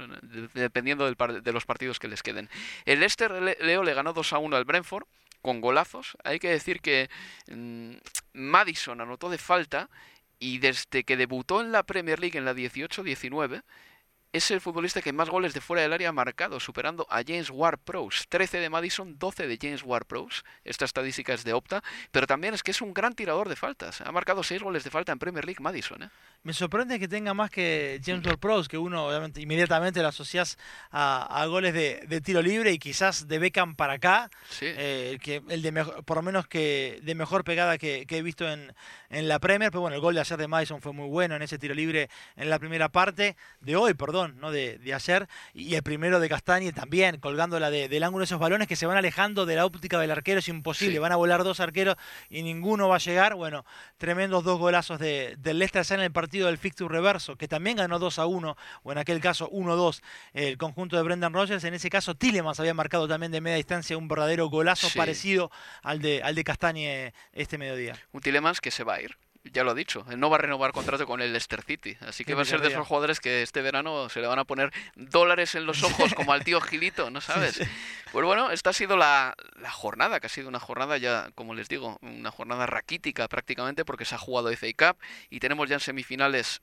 dependiendo 0.54 1.10
de 1.10 1.52
los 1.52 1.64
partidos 1.64 1.98
que 1.98 2.08
les 2.08 2.22
queden. 2.22 2.50
El 2.84 3.00
Leicester 3.00 3.30
Leo 3.32 3.82
le 3.82 3.94
ganó 3.94 4.12
2 4.12 4.32
a 4.32 4.38
1 4.38 4.56
al 4.56 4.64
Brentford 4.64 5.04
con 5.42 5.60
golazos. 5.60 6.16
Hay 6.24 6.38
que 6.38 6.50
decir 6.50 6.80
que 6.80 7.08
mm, 7.48 7.92
Madison 8.34 9.00
anotó 9.00 9.30
de 9.30 9.38
falta 9.38 9.88
y 10.40 10.58
desde 10.58 11.04
que 11.04 11.16
debutó 11.16 11.60
en 11.60 11.70
la 11.70 11.84
Premier 11.84 12.18
League 12.18 12.36
en 12.36 12.44
la 12.46 12.54
18-19, 12.54 13.62
es 14.32 14.50
el 14.52 14.60
futbolista 14.60 15.02
que 15.02 15.12
más 15.12 15.28
goles 15.28 15.54
de 15.54 15.60
fuera 15.60 15.82
del 15.82 15.92
área 15.92 16.10
ha 16.10 16.12
marcado, 16.12 16.60
superando 16.60 17.04
a 17.10 17.22
James 17.26 17.50
Ward-Prowse. 17.50 18.26
13 18.28 18.60
de 18.60 18.70
Madison, 18.70 19.18
12 19.18 19.48
de 19.48 19.58
James 19.60 19.82
Ward-Prowse. 19.82 20.42
Esta 20.64 20.84
estadística 20.84 21.34
es 21.34 21.42
de 21.42 21.52
Opta, 21.52 21.82
pero 22.12 22.28
también 22.28 22.54
es 22.54 22.62
que 22.62 22.70
es 22.70 22.80
un 22.80 22.94
gran 22.94 23.14
tirador 23.14 23.48
de 23.48 23.56
faltas. 23.56 24.00
Ha 24.00 24.12
marcado 24.12 24.44
6 24.44 24.62
goles 24.62 24.84
de 24.84 24.90
falta 24.90 25.10
en 25.10 25.18
Premier 25.18 25.44
League 25.44 25.60
Madison. 25.60 26.04
¿eh? 26.04 26.10
Me 26.44 26.52
sorprende 26.52 27.00
que 27.00 27.08
tenga 27.08 27.34
más 27.34 27.50
que 27.50 28.00
James 28.04 28.24
Ward-Prowse, 28.24 28.68
que 28.68 28.78
uno 28.78 29.08
obviamente 29.08 29.40
inmediatamente 29.40 30.00
lo 30.00 30.08
asocias 30.08 30.58
a, 30.92 31.44
goles 31.46 31.74
de, 31.74 32.20
tiro 32.20 32.40
libre 32.40 32.70
y 32.70 32.78
quizás 32.78 33.26
de 33.26 33.38
Beckham 33.40 33.74
para 33.74 33.94
acá, 33.94 34.30
eh, 34.60 35.18
que 35.20 35.42
el 35.48 35.62
de 35.62 35.72
por 36.04 36.18
lo 36.18 36.22
menos 36.22 36.46
que 36.46 37.00
de 37.02 37.14
mejor 37.16 37.42
pegada 37.42 37.78
que, 37.78 38.06
he 38.08 38.22
visto 38.22 38.48
en, 38.48 38.72
en 39.08 39.26
la 39.26 39.40
Premier. 39.40 39.72
Pero 39.72 39.80
bueno, 39.80 39.96
el 39.96 40.02
gol 40.02 40.14
de 40.14 40.20
ayer 40.20 40.38
de 40.38 40.46
Madison 40.46 40.80
fue 40.80 40.92
muy 40.92 41.08
bueno 41.08 41.34
en 41.34 41.42
ese 41.42 41.58
tiro 41.58 41.74
libre 41.74 42.08
en 42.36 42.48
la 42.48 42.60
primera 42.60 42.90
parte, 42.90 43.36
de 43.60 43.74
hoy, 43.74 43.94
perdón 43.94 44.19
¿no? 44.28 44.50
de, 44.50 44.78
de 44.78 44.94
ayer, 44.94 45.28
y 45.54 45.74
el 45.74 45.82
primero 45.82 46.20
de 46.20 46.28
Castañe 46.28 46.72
también, 46.72 47.18
colgándola 47.18 47.70
de, 47.70 47.88
del 47.88 48.02
ángulo 48.02 48.22
de 48.22 48.26
esos 48.26 48.38
balones 48.38 48.68
que 48.68 48.76
se 48.76 48.86
van 48.86 48.96
alejando 48.96 49.46
de 49.46 49.56
la 49.56 49.66
óptica 49.66 49.98
del 49.98 50.10
arquero, 50.10 50.38
es 50.38 50.48
imposible, 50.48 50.98
van 50.98 51.12
a 51.12 51.16
volar 51.16 51.44
dos 51.44 51.60
arqueros 51.60 51.96
y 52.28 52.42
ninguno 52.42 52.88
va 52.88 52.96
a 52.96 52.98
llegar. 52.98 53.34
Bueno, 53.34 53.64
tremendos 53.98 54.44
dos 54.44 54.58
golazos 54.58 54.98
de, 54.98 55.36
del 55.38 55.58
Leicester 55.58 55.98
en 55.98 56.04
el 56.04 56.12
partido 56.12 56.46
del 56.46 56.58
fixture 56.58 56.92
reverso, 56.92 57.36
que 57.36 57.48
también 57.48 57.76
ganó 57.76 57.98
2 57.98 58.18
a 58.18 58.26
1, 58.26 58.56
o 58.82 58.92
en 58.92 58.98
aquel 58.98 59.20
caso 59.20 59.50
1-2, 59.50 60.02
el 60.34 60.58
conjunto 60.58 60.96
de 60.96 61.02
Brendan 61.02 61.32
Rogers. 61.32 61.64
En 61.64 61.74
ese 61.74 61.90
caso, 61.90 62.14
Tillemans 62.14 62.60
había 62.60 62.74
marcado 62.74 63.08
también 63.08 63.32
de 63.32 63.40
media 63.40 63.56
distancia 63.56 63.96
un 63.96 64.08
verdadero 64.08 64.48
golazo 64.48 64.88
parecido 64.94 65.50
al 65.82 66.00
de, 66.00 66.22
al 66.22 66.34
de 66.34 66.44
Castañe 66.44 67.14
este 67.32 67.58
mediodía. 67.58 67.96
Un 68.12 68.20
Tillemans 68.20 68.60
que 68.60 68.70
se 68.70 68.84
va 68.84 68.94
a 68.94 69.02
ir 69.02 69.16
ya 69.44 69.64
lo 69.64 69.70
ha 69.70 69.74
dicho, 69.74 70.04
él 70.10 70.20
no 70.20 70.28
va 70.28 70.36
a 70.36 70.40
renovar 70.40 70.72
contrato 70.72 71.06
con 71.06 71.22
el 71.22 71.32
Leicester 71.32 71.62
City. 71.62 71.96
Así 72.00 72.24
que 72.24 72.34
va 72.34 72.42
a 72.42 72.44
ser 72.44 72.60
de 72.60 72.68
esos 72.68 72.86
jugadores 72.86 73.20
que 73.20 73.42
este 73.42 73.62
verano 73.62 74.08
se 74.08 74.20
le 74.20 74.26
van 74.26 74.38
a 74.38 74.44
poner 74.44 74.72
dólares 74.96 75.54
en 75.54 75.64
los 75.64 75.82
ojos, 75.82 76.14
como 76.14 76.32
al 76.32 76.44
tío 76.44 76.60
Gilito, 76.60 77.10
¿no 77.10 77.20
sabes? 77.20 77.60
Pues 78.12 78.26
bueno, 78.26 78.50
esta 78.50 78.70
ha 78.70 78.72
sido 78.72 78.96
la, 78.96 79.34
jornada, 79.70 80.20
que 80.20 80.26
ha 80.26 80.30
sido 80.30 80.48
una 80.48 80.60
jornada 80.60 80.98
ya, 80.98 81.30
como 81.34 81.54
les 81.54 81.68
digo, 81.68 81.96
una 82.02 82.30
jornada 82.30 82.66
raquítica 82.66 83.28
prácticamente, 83.28 83.84
porque 83.84 84.04
se 84.04 84.14
ha 84.14 84.18
jugado 84.18 84.50
FA 84.50 84.66
Cup 84.76 85.00
y 85.30 85.38
tenemos 85.38 85.68
ya 85.68 85.76
en 85.76 85.80
semifinales 85.80 86.60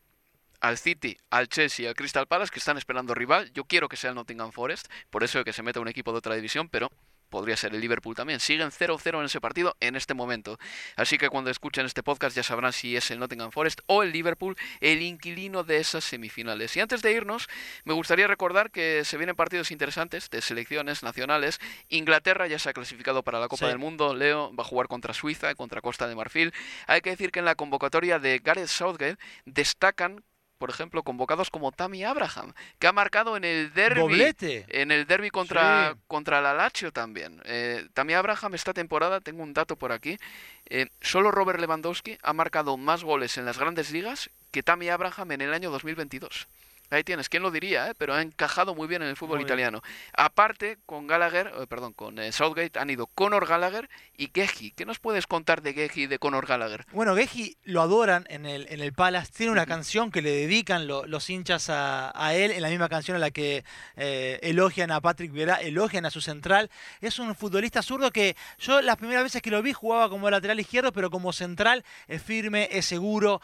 al 0.60 0.78
City, 0.78 1.18
al 1.30 1.48
Chelsea 1.48 1.86
y 1.86 1.88
al 1.88 1.96
Crystal 1.96 2.28
Palace 2.28 2.52
que 2.52 2.60
están 2.60 2.78
esperando 2.78 3.14
rival. 3.14 3.52
Yo 3.54 3.66
quiero 3.66 3.88
que 3.90 3.96
sea 3.96 4.10
el 4.10 4.16
Nottingham 4.16 4.52
Forest, 4.52 4.88
por 5.10 5.24
eso 5.24 5.44
que 5.44 5.54
se 5.54 5.64
meta 5.64 5.80
un 5.80 5.88
equipo 5.88 6.12
de 6.12 6.18
otra 6.18 6.36
división, 6.36 6.68
pero 6.70 6.92
podría 7.30 7.58
ser 7.58 7.74
el 7.74 7.82
Liverpool 7.82 8.16
también. 8.16 8.40
Siguen 8.40 8.70
0-0 8.70 9.20
en 9.20 9.26
ese 9.26 9.42
partido 9.42 9.76
en 9.80 9.96
este 9.96 10.14
momento. 10.14 10.58
Así 10.96 11.18
que 11.18 11.30
cuando 11.30 11.50
escuchen 11.50 11.86
este 11.86 12.04
podcast 12.04 12.36
ya 12.36 12.44
sabrán 12.44 12.74
si 12.74 12.96
es 12.96 13.12
el 13.12 13.20
Nottingham 13.20 13.52
Forest 13.52 13.82
o 13.88 14.04
el 14.04 14.12
Liverpool 14.12 14.56
el 14.82 15.02
inquilino 15.02 15.64
de 15.64 15.78
esas 15.78 16.04
semifinales. 16.04 16.76
Y 16.78 16.80
antes 16.80 17.02
de 17.02 17.12
irnos, 17.12 17.48
me 17.84 17.94
gustaría 17.94 18.28
recordar 18.28 18.72
que 18.72 19.04
se 19.06 19.18
vienen 19.18 19.36
partidos 19.36 19.72
interesantes 19.72 20.30
de 20.30 20.42
selecciones 20.42 21.04
nacionales. 21.04 21.60
Inglaterra 21.90 22.48
ya 22.48 22.60
se 22.60 22.70
ha 22.70 22.74
clasificado 22.74 23.24
para 23.24 23.40
la 23.40 23.48
Copa 23.48 23.68
del 23.68 23.78
Mundo. 23.78 24.16
Leo 24.16 24.54
va 24.56 24.64
a 24.64 24.68
jugar 24.68 24.88
contra 24.88 25.14
Suiza, 25.14 25.54
contra 25.56 25.82
Costa 25.82 26.08
de 26.08 26.16
Marfil. 26.16 26.54
Hay 26.88 27.02
que 27.02 27.12
decir 27.12 27.32
que 27.32 27.40
en 27.40 27.46
la 27.46 27.56
convocatoria 27.56 28.20
de 28.20 28.40
Gareth 28.40 28.68
Southgate 28.68 29.18
destacan 29.46 30.24
por 30.58 30.70
ejemplo, 30.70 31.04
convocados 31.04 31.50
como 31.50 31.72
Tammy 31.72 32.04
Abraham, 32.04 32.54
que 32.80 32.88
ha 32.88 32.92
marcado 32.92 33.38
en 33.38 33.44
el 33.44 33.74
derby, 33.74 34.34
en 34.42 34.92
el 34.92 35.06
derby 35.06 35.30
contra, 35.30 35.96
contra 36.08 36.42
la 36.42 36.54
Lazio 36.54 36.92
también. 36.92 37.42
Eh, 37.46 37.88
Tammy 37.94 38.14
Abraham 38.14 38.56
esta 38.56 38.74
temporada, 38.74 39.22
tengo 39.22 39.44
un 39.44 39.54
dato 39.54 39.76
por 39.76 39.92
aquí, 39.92 40.18
eh, 40.70 40.88
solo 41.02 41.32
Robert 41.32 41.60
Lewandowski 41.60 42.18
ha 42.22 42.34
marcado 42.34 42.78
más 42.78 43.04
goles 43.04 43.38
en 43.38 43.46
las 43.46 43.58
grandes 43.58 43.92
ligas 43.92 44.30
que 44.52 44.64
Tammy 44.64 44.90
Abraham 44.90 45.32
en 45.34 45.42
el 45.42 45.54
año 45.54 45.72
2022. 45.72 46.48
Ahí 46.90 47.04
tienes, 47.04 47.28
¿quién 47.28 47.44
lo 47.44 47.52
diría? 47.52 47.90
Eh? 47.90 47.94
Pero 47.98 48.14
ha 48.14 48.22
encajado 48.22 48.74
muy 48.74 48.88
bien 48.88 49.02
en 49.02 49.10
el 49.10 49.18
fútbol 49.18 49.42
italiano. 49.42 49.82
Aparte, 50.14 50.78
con 50.86 51.06
Gallagher, 51.06 51.48
eh, 51.48 51.68
perdón, 51.68 51.92
con 51.92 52.18
eh, 52.18 52.32
Southgate 52.32 52.80
han 52.80 52.90
ido 52.90 53.08
Conor 53.08 53.46
Gallagher 53.46 53.90
y 54.16 54.32
Geji. 54.34 54.72
¿Qué 54.72 54.86
nos 54.86 55.00
puedes 55.00 55.28
contar 55.28 55.62
de 55.62 55.74
Geji 55.74 56.04
y 56.04 56.08
de 56.08 56.18
Conor 56.18 56.46
Gallagher? 56.48 56.86
Bueno, 56.94 57.14
Geji 57.16 57.58
lo 57.64 57.82
adoran 57.82 58.26
en 58.30 58.46
el, 58.46 58.68
en 58.70 58.80
el 58.80 58.94
Palace. 58.94 59.34
Tiene 59.36 59.52
una 59.52 59.66
canción 59.66 60.12
que 60.12 60.22
le 60.22 60.32
dedican 60.32 60.88
los 60.88 61.30
hinchas 61.30 61.70
a, 61.70 62.34
él, 62.34 62.52
en 62.52 62.62
la 62.62 62.70
misma 62.70 62.88
canción 62.88 63.16
en 63.16 63.22
la 63.22 63.32
que 63.32 63.66
elogian 63.96 64.92
a 64.92 65.02
Patrick 65.02 65.36
elogian 65.36 66.06
a 66.06 66.10
su 66.10 66.22
central. 66.22 66.70
Es 67.02 67.20
un 67.20 67.36
futbolista 67.36 67.82
zurdo 67.82 68.12
que 68.12 68.36
yo 68.60 68.82
las 68.82 68.96
primeras 68.96 69.24
veces 69.24 69.42
que 69.42 69.52
lo 69.52 69.62
vi 69.62 69.74
jugaba 69.74 70.10
como 70.10 70.30
lateral 70.30 70.60
izquierdo, 70.60 70.94
pero 70.94 71.10
como 71.10 71.34
central 71.34 71.84
es 72.08 72.22
firme, 72.22 72.70
es 72.72 72.86
seguro, 72.86 73.42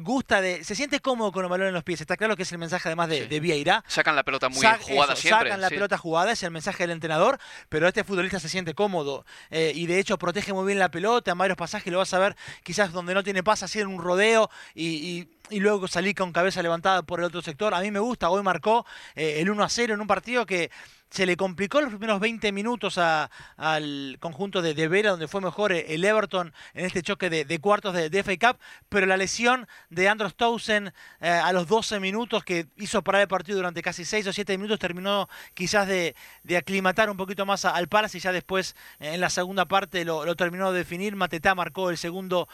gusta 0.00 0.40
de. 0.40 0.64
se 0.64 0.74
siente 0.74 1.00
cómodo 1.00 1.32
con 1.32 1.44
el 1.44 1.50
balón 1.50 1.68
en 1.68 1.74
los 1.74 1.84
pies. 1.84 2.00
Está 2.00 2.16
claro 2.16 2.36
que 2.36 2.44
es 2.44 2.52
el 2.52 2.58
mensaje 2.58 2.77
además 2.86 3.08
de, 3.08 3.26
de 3.26 3.40
Vieira. 3.40 3.84
Sacan 3.86 4.16
la 4.16 4.22
pelota 4.22 4.48
muy 4.48 4.58
jugada 4.58 5.16
siempre. 5.16 5.50
Sacan 5.50 5.60
la 5.60 5.68
pelota 5.68 5.98
jugada, 5.98 6.32
es 6.32 6.42
el 6.42 6.50
mensaje 6.50 6.84
del 6.84 6.92
entrenador, 6.92 7.38
pero 7.68 7.88
este 7.88 8.04
futbolista 8.04 8.40
se 8.40 8.48
siente 8.48 8.74
cómodo 8.74 9.24
eh, 9.50 9.72
y 9.74 9.86
de 9.86 9.98
hecho 9.98 10.18
protege 10.18 10.52
muy 10.52 10.66
bien 10.66 10.78
la 10.78 10.90
pelota. 10.90 11.32
En 11.32 11.38
varios 11.38 11.56
pasajes 11.56 11.92
lo 11.92 11.98
vas 11.98 12.14
a 12.14 12.18
ver, 12.18 12.36
quizás 12.62 12.92
donde 12.92 13.14
no 13.14 13.22
tiene 13.22 13.42
así 13.48 13.80
en 13.80 13.88
un 13.88 13.98
rodeo 13.98 14.50
y, 14.74 15.28
luego 15.50 15.88
salir 15.88 16.14
con 16.14 16.32
cabeza 16.32 16.62
levantada 16.62 17.02
por 17.02 17.20
el 17.20 17.26
otro 17.26 17.40
sector. 17.40 17.72
A 17.72 17.80
mí 17.80 17.90
me 17.90 17.98
gusta, 17.98 18.28
hoy 18.28 18.42
marcó 18.42 18.84
eh, 19.14 19.40
el 19.40 19.48
1 19.50 19.64
a 19.64 19.68
0 19.68 19.94
en 19.94 20.00
un 20.00 20.06
partido 20.06 20.44
que 20.44 20.70
se 21.10 21.26
le 21.26 21.36
complicó 21.36 21.80
los 21.80 21.90
primeros 21.90 22.20
20 22.20 22.52
minutos 22.52 22.98
al 22.98 24.16
conjunto 24.20 24.62
de, 24.62 24.74
de, 24.74 24.88
Vera, 24.88 25.10
donde 25.10 25.28
fue 25.28 25.40
mejor 25.40 25.72
eh, 25.72 25.86
el 25.88 26.04
Everton 26.04 26.52
en 26.74 26.84
este 26.84 27.02
choque 27.02 27.30
de, 27.30 27.58
cuartos 27.60 27.94
de, 27.94 28.10
de, 28.10 28.22
FA 28.22 28.36
Cup, 28.36 28.60
pero 28.88 29.06
la 29.06 29.16
lesión 29.16 29.66
de 29.88 30.08
Andros 30.08 30.34
Towson 30.34 30.92
eh, 31.20 31.28
a 31.28 31.52
los 31.52 31.66
12 31.66 32.00
minutos, 32.00 32.44
que 32.44 32.66
hizo 32.76 33.02
parar 33.02 33.22
el 33.22 33.28
partido 33.28 33.56
durante 33.56 33.82
casi 33.82 34.04
6 34.04 34.26
o 34.26 34.32
7 34.32 34.56
minutos, 34.58 34.78
terminó 34.78 35.28
quizás 35.54 35.88
de, 35.88 36.14
aclimatar 36.56 37.10
un 37.10 37.16
poquito 37.16 37.46
más 37.46 37.64
al 37.64 37.88
Palace 37.88 38.18
y 38.18 38.20
ya 38.20 38.32
después 38.32 38.76
eh, 39.00 39.14
en 39.14 39.20
la 39.20 39.30
segunda 39.30 39.66
parte 39.66 40.04
lo, 40.04 40.34
terminó 40.36 40.72
de 40.72 40.78
definir. 40.78 41.16
Matetá 41.16 41.54
marcó 41.54 41.90
el 41.90 41.96
segundo 41.96 42.48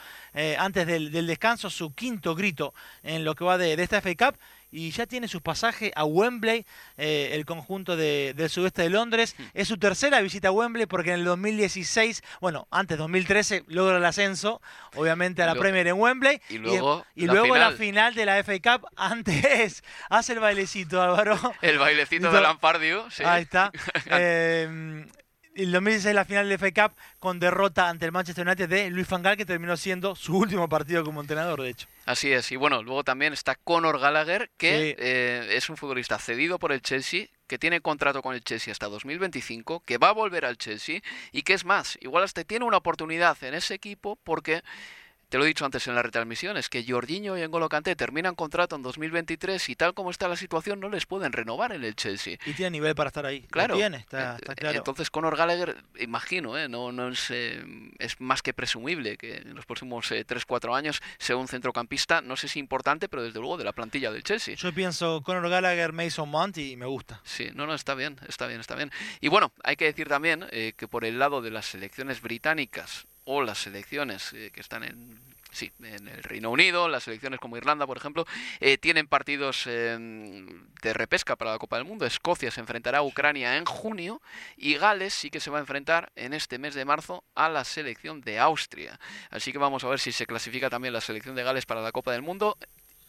antes 0.57 0.87
del, 0.87 1.11
del, 1.11 1.27
descanso, 1.27 1.69
su 1.69 1.93
quinto 1.93 2.35
grito 2.35 2.73
en 3.03 3.23
lo 3.23 3.35
que 3.35 3.43
va 3.45 3.57
de, 3.57 3.73
esta 3.73 4.01
FA 4.01 4.15
Cup 4.15 4.39
y 4.71 4.91
ya 4.91 5.05
tiene 5.05 5.27
su 5.27 5.41
pasaje 5.41 5.91
a 5.95 6.05
Wembley, 6.05 6.65
eh, 6.97 7.29
el 7.33 7.45
conjunto 7.45 7.95
del 7.95 8.49
sudeste 8.49 8.81
de 8.83 8.89
Londres. 8.89 9.35
Es 9.53 9.67
su 9.67 9.77
tercera 9.77 10.21
visita 10.21 10.49
a 10.49 10.51
Wembley 10.51 10.85
porque 10.85 11.11
en 11.11 11.19
el 11.19 11.25
2016, 11.25 12.23
bueno, 12.41 12.67
antes 12.71 12.97
2013 12.97 13.63
logra 13.67 13.97
el 13.97 14.05
ascenso, 14.05 14.61
obviamente 14.95 15.43
a 15.43 15.45
la 15.45 15.55
Premier 15.55 15.87
en 15.87 15.99
Wembley. 15.99 16.41
Y 16.49 16.57
luego, 16.57 17.05
y, 17.15 17.25
luego 17.25 17.55
la 17.55 17.71
final 17.71 18.15
de 18.15 18.25
la 18.25 18.43
FA 18.43 18.59
Cup. 18.59 18.87
Antes 18.95 19.83
hace 20.09 20.33
el 20.33 20.39
bailecito, 20.39 21.01
Álvaro. 21.01 21.39
El 21.61 21.77
bailecito 21.77 22.31
de 22.31 22.41
Lampardio, 22.41 23.09
sí. 23.11 23.23
Ahí 23.23 23.43
está. 23.43 23.71
eh, 24.07 25.05
el 25.55 25.71
2016 25.71 26.13
la 26.13 26.25
final 26.25 26.49
de 26.49 26.57
FA 26.57 26.71
Cup 26.71 26.97
con 27.19 27.39
derrota 27.39 27.89
ante 27.89 28.05
el 28.05 28.11
Manchester 28.11 28.45
United 28.45 28.69
de 28.69 28.89
Luis 28.89 29.07
van 29.07 29.23
Gaal, 29.23 29.37
que 29.37 29.45
terminó 29.45 29.77
siendo 29.77 30.15
su 30.15 30.37
último 30.37 30.67
partido 30.69 31.03
como 31.03 31.21
entrenador, 31.21 31.61
de 31.61 31.69
hecho. 31.69 31.87
Así 32.05 32.31
es, 32.31 32.51
y 32.51 32.55
bueno, 32.55 32.83
luego 32.83 33.03
también 33.03 33.33
está 33.33 33.55
Conor 33.55 33.99
Gallagher, 33.99 34.51
que 34.57 34.95
eh, 34.99 35.55
es 35.55 35.69
un 35.69 35.77
futbolista 35.77 36.19
cedido 36.19 36.59
por 36.59 36.71
el 36.71 36.81
Chelsea, 36.81 37.27
que 37.47 37.57
tiene 37.57 37.81
contrato 37.81 38.21
con 38.21 38.35
el 38.35 38.43
Chelsea 38.43 38.71
hasta 38.71 38.87
2025, 38.87 39.83
que 39.85 39.97
va 39.97 40.09
a 40.09 40.13
volver 40.13 40.45
al 40.45 40.57
Chelsea 40.57 41.01
y 41.31 41.43
que 41.43 41.53
es 41.53 41.63
más, 41.63 41.97
igual 42.01 42.23
hasta 42.23 42.43
tiene 42.43 42.65
una 42.65 42.77
oportunidad 42.77 43.41
en 43.43 43.53
ese 43.53 43.75
equipo 43.75 44.17
porque 44.23 44.61
te 45.35 45.39
lo 45.39 45.43
he 45.43 45.49
dicho 45.49 45.65
antes 45.65 45.85
en 45.87 45.95
la 45.95 46.01
retransmisión, 46.01 46.55
es 46.55 46.69
que 46.69 46.85
Jorginho 46.87 47.37
y 47.37 47.41
N'Golo 47.41 47.67
Kanté 47.67 47.97
terminan 47.97 48.35
contrato 48.35 48.77
en 48.77 48.81
2023 48.83 49.67
y 49.67 49.75
tal 49.75 49.93
como 49.93 50.09
está 50.09 50.29
la 50.29 50.37
situación 50.37 50.79
no 50.79 50.87
les 50.87 51.05
pueden 51.05 51.33
renovar 51.33 51.73
en 51.73 51.83
el 51.83 51.93
Chelsea. 51.93 52.37
Y 52.45 52.53
tiene 52.53 52.69
nivel 52.69 52.95
para 52.95 53.09
estar 53.09 53.25
ahí. 53.25 53.41
Claro. 53.51 53.75
tiene, 53.75 53.97
está, 53.97 54.37
eh, 54.37 54.55
claro. 54.55 54.77
Entonces 54.77 55.09
Conor 55.09 55.35
Gallagher, 55.35 55.75
imagino, 55.99 56.57
¿eh? 56.57 56.69
no, 56.69 56.93
no 56.93 57.09
es, 57.09 57.29
eh, 57.31 57.61
es, 57.99 58.21
más 58.21 58.41
que 58.41 58.53
presumible 58.53 59.17
que 59.17 59.35
en 59.39 59.55
los 59.55 59.65
próximos 59.65 60.09
3-4 60.09 60.73
años 60.73 61.01
sea 61.17 61.35
un 61.35 61.49
centrocampista, 61.49 62.21
no 62.21 62.37
sé 62.37 62.47
si 62.47 62.59
importante, 62.59 63.09
pero 63.09 63.21
desde 63.21 63.39
luego 63.39 63.57
de 63.57 63.65
la 63.65 63.73
plantilla 63.73 64.13
del 64.13 64.23
Chelsea. 64.23 64.55
Yo 64.55 64.71
pienso 64.73 65.21
Conor 65.21 65.49
Gallagher, 65.49 65.91
Mason 65.91 66.29
Mount 66.29 66.57
y 66.59 66.77
me 66.77 66.85
gusta. 66.85 67.19
Sí, 67.25 67.49
no, 67.53 67.67
no, 67.67 67.73
está 67.73 67.93
bien, 67.93 68.21
está 68.29 68.47
bien, 68.47 68.61
está 68.61 68.75
bien. 68.75 68.89
Y 69.19 69.27
bueno, 69.27 69.51
hay 69.65 69.75
que 69.75 69.83
decir 69.83 70.07
también 70.07 70.45
que 70.49 70.87
por 70.87 71.03
el 71.03 71.19
lado 71.19 71.41
de 71.41 71.51
las 71.51 71.65
selecciones 71.65 72.21
británicas 72.21 73.05
o 73.25 73.41
las 73.41 73.59
selecciones 73.59 74.31
que 74.31 74.61
están 74.61 74.83
en 74.83 75.19
sí, 75.55 75.71
en 75.81 76.07
el 76.07 76.21
Reino 76.21 76.51
Unido, 76.51 76.87
las 76.87 77.03
selecciones 77.03 77.39
como 77.39 77.57
Irlanda, 77.57 77.87
por 77.87 77.97
ejemplo, 77.97 78.25
eh, 78.59 78.77
tienen 78.77 79.07
partidos 79.07 79.65
em, 79.67 80.67
de 80.81 80.93
repesca 80.93 81.35
para 81.35 81.51
la 81.51 81.57
Copa 81.57 81.77
del 81.77 81.85
Mundo. 81.85 82.05
Escocia 82.05 82.51
se 82.51 82.59
enfrentará 82.59 82.99
a 82.99 83.03
Ucrania 83.03 83.57
en 83.57 83.65
junio 83.65 84.21
y 84.57 84.75
Gales 84.75 85.13
sí 85.13 85.29
que 85.29 85.39
se 85.39 85.49
va 85.49 85.57
a 85.57 85.61
enfrentar 85.61 86.11
en 86.15 86.33
este 86.33 86.59
mes 86.59 86.75
de 86.75 86.85
marzo 86.85 87.23
a 87.33 87.49
la 87.49 87.63
selección 87.63 88.21
de 88.21 88.39
Austria. 88.39 88.99
Así 89.31 89.51
que 89.51 89.57
vamos 89.57 89.83
a 89.83 89.87
ver 89.87 89.99
si 89.99 90.11
se 90.11 90.25
clasifica 90.25 90.69
también 90.69 90.93
la 90.93 91.01
selección 91.01 91.35
de 91.35 91.43
Gales 91.43 91.65
para 91.65 91.81
la 91.81 91.91
Copa 91.91 92.11
del 92.11 92.21
Mundo. 92.21 92.57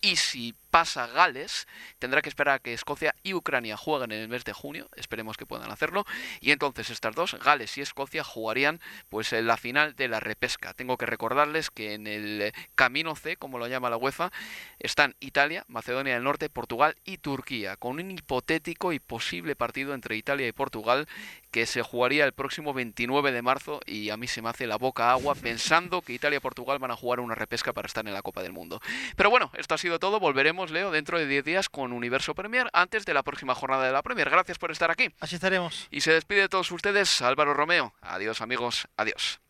Y 0.07 0.14
si 0.14 0.55
pasa 0.71 1.09
Gales, 1.09 1.66
tendrá 1.99 2.23
que 2.23 2.29
esperar 2.29 2.55
a 2.55 2.59
que 2.61 2.73
Escocia 2.73 3.12
y 3.25 3.35
Ucrania 3.35 3.77
jueguen 3.77 4.12
en 4.12 4.21
el 4.21 4.29
mes 4.29 4.45
de 4.45 4.53
junio, 4.53 4.88
esperemos 4.95 5.37
que 5.37 5.47
puedan 5.47 5.73
hacerlo, 5.73 6.05
y 6.40 6.53
entonces 6.53 6.90
estas 6.90 7.16
dos, 7.16 7.35
Gales 7.42 7.77
y 7.77 7.81
Escocia, 7.81 8.23
jugarían 8.23 8.79
pues 9.09 9.33
en 9.33 9.49
la 9.49 9.57
final 9.57 9.97
de 9.97 10.07
la 10.07 10.21
repesca. 10.21 10.75
Tengo 10.75 10.97
que 10.97 11.07
recordarles 11.07 11.71
que 11.71 11.95
en 11.95 12.07
el 12.07 12.53
camino 12.77 13.16
C, 13.16 13.37
como 13.37 13.59
lo 13.59 13.66
llama 13.66 13.90
la 13.90 13.97
UEFA, 13.97 14.31
están 14.79 15.16
Italia, 15.19 15.64
Macedonia 15.66 16.14
del 16.14 16.23
Norte, 16.23 16.51
Portugal 16.51 16.95
y 17.05 17.19
Turquía, 17.19 17.77
con 17.77 17.99
un 17.99 18.12
hipotético 18.12 18.92
y 18.92 19.01
posible 19.01 19.57
partido 19.57 19.92
entre 19.92 20.14
Italia 20.14 20.47
y 20.47 20.53
Portugal 20.53 21.09
que 21.51 21.64
se 21.64 21.81
jugaría 21.81 22.27
el 22.27 22.33
próximo 22.33 22.75
29 22.75 23.33
de 23.33 23.40
marzo 23.40 23.81
y 23.87 24.11
a 24.11 24.19
mí 24.19 24.29
se 24.29 24.42
me 24.42 24.51
hace 24.51 24.66
la 24.66 24.77
boca 24.77 25.11
agua 25.11 25.35
pensando 25.35 26.03
que 26.03 26.12
Italia 26.12 26.37
y 26.37 26.40
Portugal 26.40 26.79
van 26.79 26.90
a 26.90 26.97
jugar 26.97 27.19
una 27.19 27.35
repesca 27.35 27.73
para 27.73 27.87
estar 27.87 28.07
en 28.07 28.12
la 28.12 28.21
Copa 28.21 28.42
del 28.42 28.53
Mundo. 28.53 28.83
Pero 29.16 29.31
bueno, 29.31 29.51
esto 29.57 29.75
ha 29.75 29.79
sido 29.79 29.96
todo, 29.99 30.21
volveremos 30.21 30.71
Leo, 30.71 30.91
dentro 30.91 31.19
de 31.19 31.27
10 31.27 31.45
días 31.45 31.69
con 31.69 31.93
Universo 31.93 32.35
Premier, 32.35 32.69
antes 32.73 33.05
de 33.05 33.15
la 33.15 33.23
próxima 33.23 33.55
jornada 33.55 33.87
de 33.87 33.93
la 33.93 34.03
Premier. 34.03 34.31
Gracias 34.31 34.59
por 34.59 34.71
estar 34.71 34.91
aquí. 34.91 35.09
Así 35.21 35.37
estaremos. 35.37 35.89
Y 35.91 36.01
se 36.03 36.13
despide 36.13 36.43
de 36.43 36.49
todos 36.49 36.71
ustedes 36.71 37.23
Álvaro 37.23 37.55
Romeo. 37.55 37.95
Adiós 38.01 38.41
amigos, 38.41 38.89
adiós. 38.97 39.41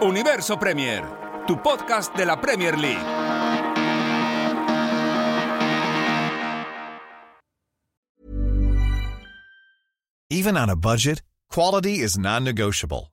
Universo 0.00 0.58
Premier, 0.58 1.04
tu 1.46 1.62
podcast 1.62 2.14
de 2.16 2.26
la 2.26 2.40
Premier 2.40 2.78
League. 2.78 3.04
Even 10.28 10.56
on 10.56 10.68
a 10.68 10.76
budget, 10.76 11.22
quality 11.48 12.00
is 12.00 12.18
non-negotiable. 12.18 13.12